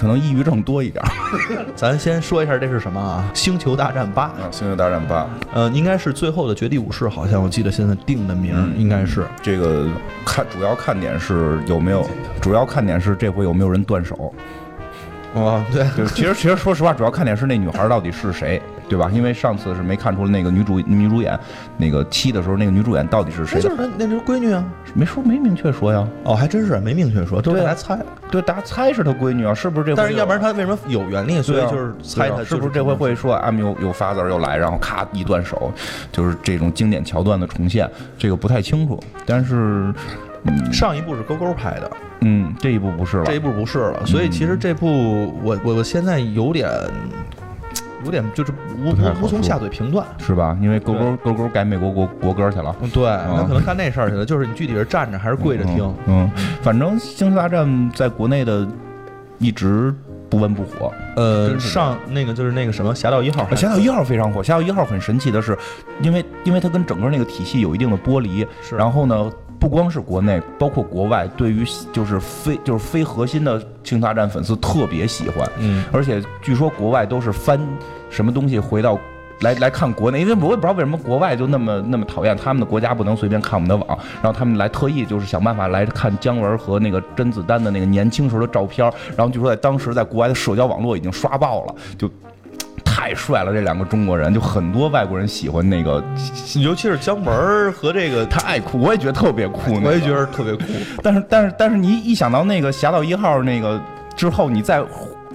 [0.00, 1.04] 可能抑郁症多一点。
[1.76, 3.24] 咱先说一下这是什么啊？
[3.34, 9.26] 星球大战八，啊，星球大战八呃，应该是最后的绝地武士，好像我记得现在定的名儿应该是。
[9.42, 9.86] 这个
[10.24, 12.06] 看主要看点是有没有，
[12.40, 14.32] 主要看点是这回有没有人断手。
[15.34, 19.10] 哦，对，对，其实其实说实话，主要看点是那女孩到底是谁，对吧？
[19.12, 21.38] 因为上次是没看出来那个女主女主演
[21.78, 24.62] 那个七的时候，那个女主演到底是谁那就是她那就是闺女啊。
[24.94, 26.06] 没说没明确说呀。
[26.24, 27.98] 哦，还真是没明确说，都是对啊大家猜。
[28.30, 29.96] 对，大家猜是她闺女啊，是不是这回？
[29.96, 31.40] 但是要不然他为什么有原力？
[31.40, 35.72] 所以就是猜他对啊是不是这回会说 I'm 有有 father 又来，然后咔一断手，
[36.12, 39.02] 就是这种经典桥段的重现，这个不太清楚。
[39.24, 39.94] 但是，
[40.72, 41.90] 上一部是勾勾拍的，
[42.20, 43.38] 嗯，这一部不是了这一。
[43.38, 46.68] 部不是了，所以其实这部我我我现在有点
[48.04, 50.06] 有点就是无无无从下嘴评断。
[50.18, 50.56] 是吧？
[50.60, 52.74] 因为勾勾勾勾改美国国国歌去了。
[52.80, 55.78] 嗯，对，那可能干那事儿去了， 就是你具体是站着还是跪着听。
[56.06, 58.66] 嗯，嗯，反正《星球大战》在国内的
[59.38, 59.94] 一直
[60.28, 60.92] 不温不火。
[61.16, 65.56] 呃，上那个就是那个什么《侠盗一号》，侠盗一号非常火，侠盗一号很神奇的是，
[66.00, 69.30] 因为因为它跟整个那个体系有一定的剥离，是然后呢，
[69.62, 77.60] 不光是国内，包括国外，对于就是非就是非核心的星球大战粉丝特别喜欢，嗯，而且据说国外都是翻
[78.10, 78.98] 什么东西回到。
[79.42, 88.84] 来来看国内，因为我也不知道为什么国外就那么那么讨厌他们的国家不能随便看我们的网，然后他们来特意就是想办法来看姜文和那个甄子丹的那个年轻时候的照片，
[89.16, 92.08] 然后据说在当时在国外的社交网络已经刷爆了，就
[92.94, 96.04] 太帅了，这两个中国人就很多外国人喜欢那个，
[96.56, 100.64] 尤其是姜文儿和这个，他爱哭，我也觉得特别酷、那个，我也觉得特别酷。
[101.02, 103.80] 但是但是但是你一想到那个《侠盗一号》那个
[104.14, 104.84] 之后，你再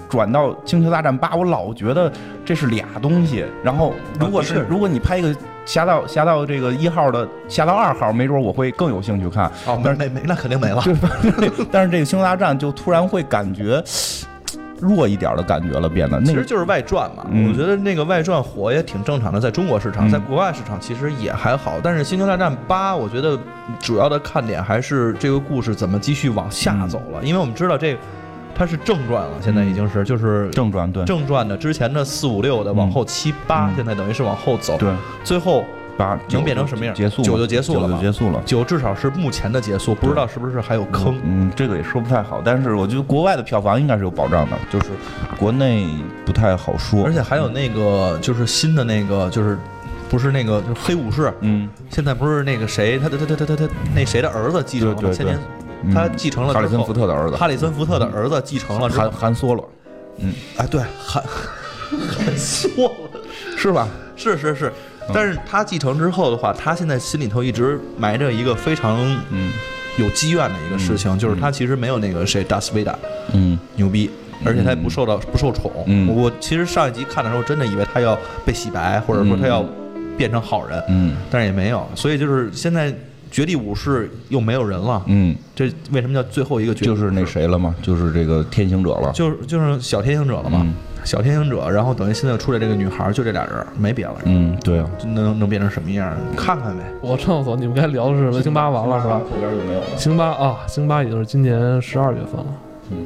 [0.07, 2.11] 转到《星球大战八》，我老觉得
[2.45, 3.43] 这是俩东西。
[3.63, 5.29] 然后如果是、如果你拍一个
[5.65, 9.51] 《侠盗侠盗》这个一号的《侠盗二号》，没准我会更有兴趣看。
[9.65, 10.81] 哦，没没没，那肯定没了。
[10.83, 11.51] 对？
[11.71, 13.83] 但是这个《星球大战》就突然会感觉
[14.79, 17.49] 弱一点的感觉了，变得那个其实就是外传嘛，嗯。
[17.49, 20.09] 我觉得那个外传火也挺正常的，在中国市场，嗯。
[20.09, 21.79] 在国外市场其实也还好。
[21.81, 23.37] 但是《星球大战八》，我觉得
[23.79, 27.99] 主要的看点还是这个故事怎么继续往下走了，因为我们知道这个
[28.55, 31.05] 它是正传了，现在已经是就是正传，对。
[31.05, 33.73] 正传的之前的四五六的往后七八，嗯。
[33.75, 34.89] 现在等于是往后走，对，
[35.23, 35.63] 最后
[35.97, 38.41] 八能变成什么样结束九就结束了九就结束了。
[38.45, 41.19] 九至少是目前的结束，不知道是不是还有坑。
[41.23, 44.91] 嗯，这个也说不太好，但是我觉得国外的票房应该是有保障的，就是
[45.37, 45.87] 国内
[46.25, 47.03] 不太好说。
[47.03, 49.57] 而且还有那个就是新的那个就是。
[50.09, 55.37] 不是那个，就是黑武士，嗯，现在不是那个谁，他他他他他他他那谁的儿子继承了前
[55.83, 59.69] 嗯他继承了哈里森福特的儿子，哈里森福特的儿子继承了韩，韩梭罗，
[60.19, 61.21] 嗯哎，对，韩
[61.91, 62.95] 韩梭罗，
[63.57, 63.85] 是吧？
[64.15, 64.71] 是是是，
[65.13, 68.97] 但是他继承之后的话，他现在心里头一直埋着一个非常
[69.31, 69.51] 嗯。
[69.97, 72.95] 有积怨的一个事情，就是他其实没有那个谁达斯维达
[73.33, 73.57] 嗯。
[73.77, 74.07] 牛逼，
[74.45, 75.71] 而且他也不受到不受宠。
[75.87, 76.07] 嗯。
[76.15, 79.65] 我其实上一集看的时候，真的以为他要被洗白，或者说他要
[80.15, 81.15] 变成好人，嗯。
[81.31, 81.83] 但是也没有。
[81.95, 82.93] 所以就是现在
[83.31, 87.01] 绝地武士又没有人了，嗯，这为什么叫最后一个绝地武士？
[87.01, 89.11] 就是那谁了吗，就是这个天行者了。
[89.13, 90.75] 就是就是小天行者了嘛，嗯
[91.07, 96.13] 小天行者，然后等于现在出来这个女孩儿就这俩人，没别了，嗯，对啊，能能变成什么样？
[96.35, 96.83] 看看呗。
[97.01, 99.19] 我上所你们该聊的是星巴完了是吧？
[99.19, 99.85] 后边就没有了。
[99.95, 102.45] 星巴啊，星巴也就是今年十二月份了，
[102.91, 103.05] 嗯，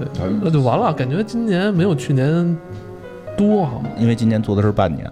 [0.00, 0.08] 对
[0.42, 0.92] 那就完了。
[0.92, 2.58] 感觉今年没有去年
[3.36, 3.80] 多哈。
[3.96, 5.08] 因为今年做的是半年，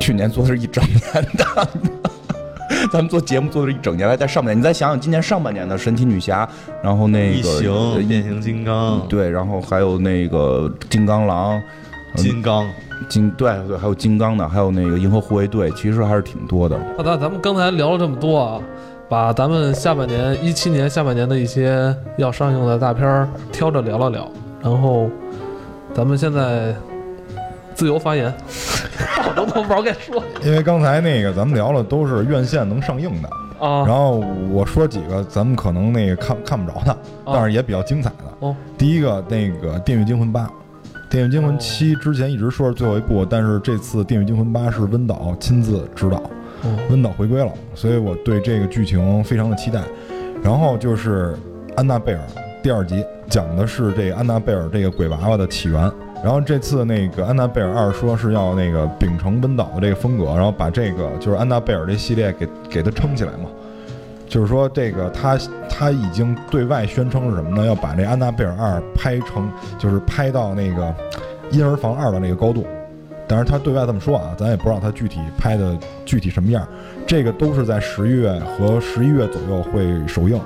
[0.00, 1.00] 去年做的是一整年
[1.38, 1.68] 的。
[2.90, 6.48] 咱们做节目做了一整年来，在上半年，你再想想今年上半年的神奇女侠，
[6.82, 11.60] 然后那个异形、呃变形金刚、对，然后还有那个金刚狼，
[12.16, 12.66] 金刚，
[13.08, 16.78] 金对对，还有金刚的，还有那个银河护卫队，其实还是挺多的。
[16.96, 18.60] 好的，咱们刚才聊了这么多啊，
[19.08, 24.28] 把咱们下半年一七年下半年的一些要上映的大片儿挑着聊了聊，
[24.62, 25.08] 然后
[25.94, 26.74] 咱们现在
[27.82, 28.32] 自由发言，
[29.28, 33.28] 我都不知道该说因为刚才那个咱们聊了都是院线能上映的，
[33.58, 34.22] 啊然后
[34.52, 38.26] 我说几个咱们可能那个看看不着的，但是也比较精彩的。
[38.38, 40.42] 哦，第一个那个《电锯惊魂八》，
[41.10, 46.18] 《电锯惊魂七》之前一直说是最后一部，但是这次《电锯惊魂八》是温导亲自指导，
[46.62, 49.80] 哦温导回归了，所以我对这个剧情非常的期待。
[50.40, 51.36] 然后就是
[51.74, 52.20] 安娜贝尔
[52.62, 55.90] 第二集，讲的是这个安娜贝尔这个鬼娃娃的起源。
[56.22, 63.48] 然后这次那个安娜贝尔二说是要那个秉承温导的这个风格，然后把这个就是安娜贝尔这系列给给它撑起来嘛。
[64.28, 67.66] 就是说，这个他他已经对外宣称是什么呢？
[67.66, 70.84] 要把这《安娜贝尔二》拍成，就是拍到那个
[71.50, 72.64] 《婴儿房二》的那个高度。
[73.28, 76.66] 当然，他对外这么说啊，咱也不知道他具体拍的具体什么样。
[77.06, 80.40] 这个都是在十月和十一月左右会首映。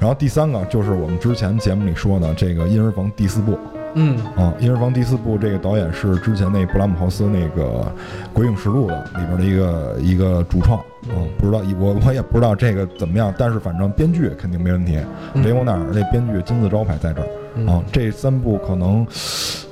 [0.00, 3.56] 然后第三个就是我们之前节目里说的这个《婴儿房》第四部
[3.94, 7.64] 嗯啊，《婴儿房》第四部这个导演是之前那布拉姆豪斯那个
[8.32, 10.78] 《鬼影实录》的里边的一个一个主创
[11.08, 14.98] 啊，不知道我我也不知道这个怎么样，但是反正编剧肯定没问题。
[15.34, 19.06] 嗯雷欧纳尔那编剧金字招牌在这儿嗯啊，这三部可能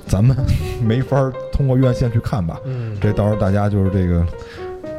[0.07, 0.37] 咱们
[0.83, 4.25] 没法儿通过院线去看吧，嗯，这到时候大家就是这个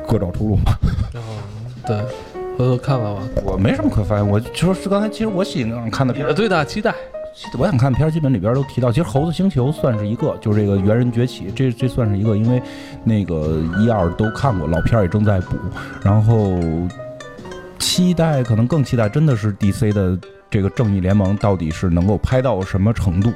[0.08, 0.78] 各找出路吧。
[1.14, 1.30] 然 后
[1.88, 1.98] 对，
[2.58, 3.22] 回头看看吧。
[3.44, 6.94] 我没什么可发言，我就说是刚才其实我喜欢看的片儿，你的最大期待，
[7.58, 12.62] 我想看片儿基本里边都提到，其实《猴子星球》算是一个，就是这个猿人崛起，这这算是一个，因为
[13.04, 15.56] 那个一二都看过，老片儿也正在补，
[16.04, 16.60] 然后
[17.78, 20.18] 期待可能更期待真的是 DC 的
[20.50, 23.32] 这个正义联盟到底是能够拍到什么程度，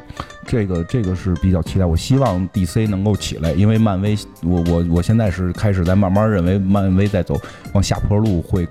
[0.46, 1.86] 这个这个是比较期待。
[1.86, 7.40] 我希望 DC 能够起来，因为漫威，我我我现在是开始在慢慢认为漫威在走
[7.74, 8.68] 往下坡路会。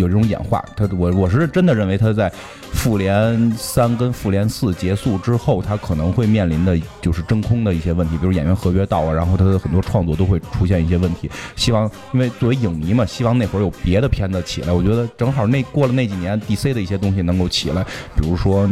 [0.00, 2.32] 有这种演化，他我我是真的认为他在
[2.72, 11.30] 复联三跟复联四结束之后，他可能会面临的就是真空的一些问题，比如演员合约到了，然后他的很多创作都会出现一些问题。
[11.54, 14.72] 希望因为作为影迷嘛，希望那会儿有别的片子起来。
[14.72, 17.84] 我觉得正好那过了那几年，DC 的一些东西能够起来，
[18.16, 18.68] 比如说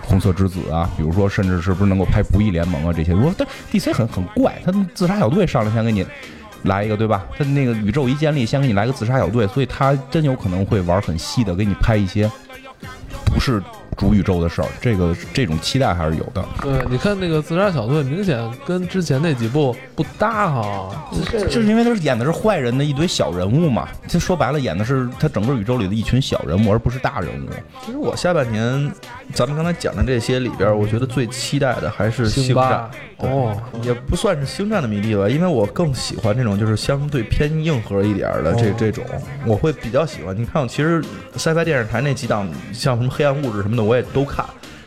[0.00, 3.14] 红色之子啊，比如说甚至是不是能够拍不义联盟啊这些。
[3.14, 6.06] 我但 DC 很很怪，他自杀小队上来先给你。
[6.64, 7.24] 来一个对吧？
[7.36, 12.30] 他那个宇宙一建立，先给你来个自杀小队，所以他真有可能会玩很细的，给你拍一些
[13.26, 13.62] 不是
[14.00, 14.68] 主宇宙的事儿。
[14.80, 16.42] 这个这种期待还是有的。
[16.62, 20.88] 对，你看那个自杀小队，明显跟之前那几部不搭哈。
[21.30, 27.50] 就是因为他是演的是坏人的一堆小人物嘛，这说白了演的是他整个宇宙里的一群小人物，而不是大人物。
[27.84, 28.90] 其实我下半年，
[29.34, 32.90] 咱们刚才讲的这些里边，我觉得最期待的还是星巴战。
[33.18, 39.04] 哦，也不算是星战的迷弟吧，因为我更喜欢这种就是相对偏硬核一点的这、哦这种，
[39.44, 40.34] 我会比较喜欢。
[40.34, 41.04] 你看，其实
[41.36, 44.44] sci-fi 电视台那几档，像什么黑暗物质什么的，我也都看，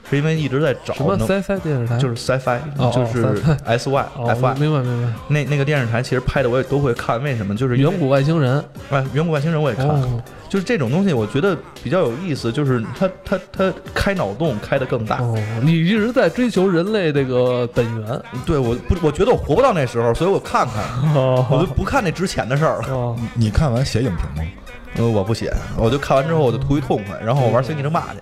[0.09, 1.97] 是因为一直在找什么能 sci-fi 电视台？
[1.97, 5.13] 就是 sci-fi，、哦就是 S Y、哦 F 明白明白。
[5.27, 7.55] 那那个电视台，其实拍的我也都会看，为什么？
[7.55, 15.17] 就是远古外星人，哎，远古外星人我也看，哦，就是这种东西，我觉得比较有意思，就是它它它开脑洞开得更大。
[15.17, 18.21] 哦，你一直在追求人类这个本源。
[18.45, 20.83] 对，我不，我觉得我活不到那时候，所以我看看，
[21.15, 22.87] 我就哦不看那值钱的事儿了。
[22.89, 24.51] 哦，你看完写影评吗？
[24.97, 28.19] 呃，我不写，我就看完之后我就图一痛快，然后我玩星际争霸去。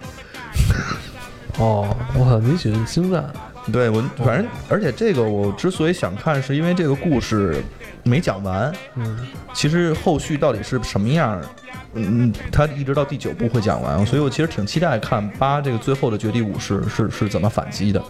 [1.57, 3.25] 哦，我操，你喜欢星战？
[3.71, 7.61] 对我，反正而且这个我之所以想看，是因为这个故事
[8.03, 8.73] 没讲完。
[8.95, 9.19] 嗯，
[9.53, 11.45] 其实后续到底是什么样儿，
[11.93, 18.01] 嗯，他一直到第九部会讲完，所以我其实挺期待看八这个最后的绝地武士是是怎么反击的，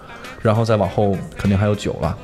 [0.42, 2.18] 然后再往后肯定还有九了。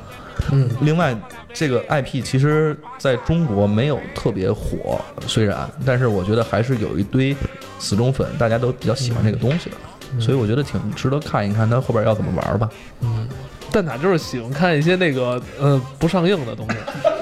[0.52, 1.14] 嗯，另外，
[1.52, 7.36] 这个 IP 其实在中国没有特别火，虽然，但是我觉得还是有一堆
[7.78, 9.76] 死忠粉，大家都比较喜欢这个东西的。
[10.18, 12.68] 所以我觉得挺值得看一看他后边要怎么玩吧。
[13.02, 13.26] 嗯
[13.70, 16.76] 蛋挞就是喜欢看一些那个呃不上映的东西，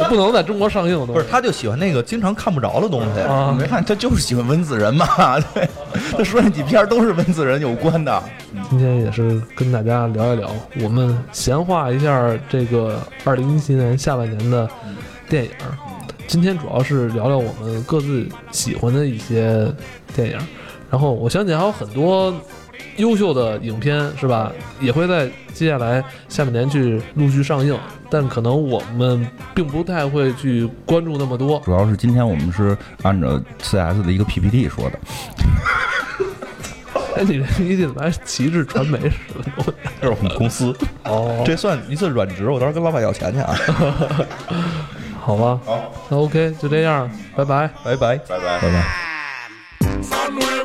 [0.09, 1.15] 不能在中国上映的东西。
[1.15, 3.21] 不是，他就喜欢那个经常看不着的东西。
[3.23, 5.05] 啊你，没看他就是喜欢温子仁嘛？
[5.53, 5.69] 对，
[6.17, 8.23] 他说那几篇都是温子仁有关的。
[8.71, 10.49] 今天也是跟大家聊一聊，
[10.81, 14.71] 我们闲话一下这个二零一七年下半年的
[15.29, 15.51] 电影。
[16.29, 19.67] 今天主要是聊聊我们各自喜欢的一些
[20.15, 20.39] 电影，
[20.93, 22.33] 然后我相信还有很多
[22.97, 24.53] 优秀的影片，是吧？
[24.81, 27.79] 也会在接下来下半年去陆续上映，
[28.11, 31.61] 但可能我们并不太会去关注那么多。
[31.65, 34.99] 主要是今天我们是按照 CS 的一个 PPT 说的，
[37.17, 39.75] 哎，你这一怎么还旗帜传媒似的？
[40.01, 40.75] 这是我们公司，
[41.05, 43.55] 哦，这算一次软职，我到时候跟老板要钱去啊。
[45.21, 47.69] 好吧，好，那 OK，就这样，拜拜。
[47.83, 48.17] 拜拜。
[48.17, 50.56] 拜拜拜拜。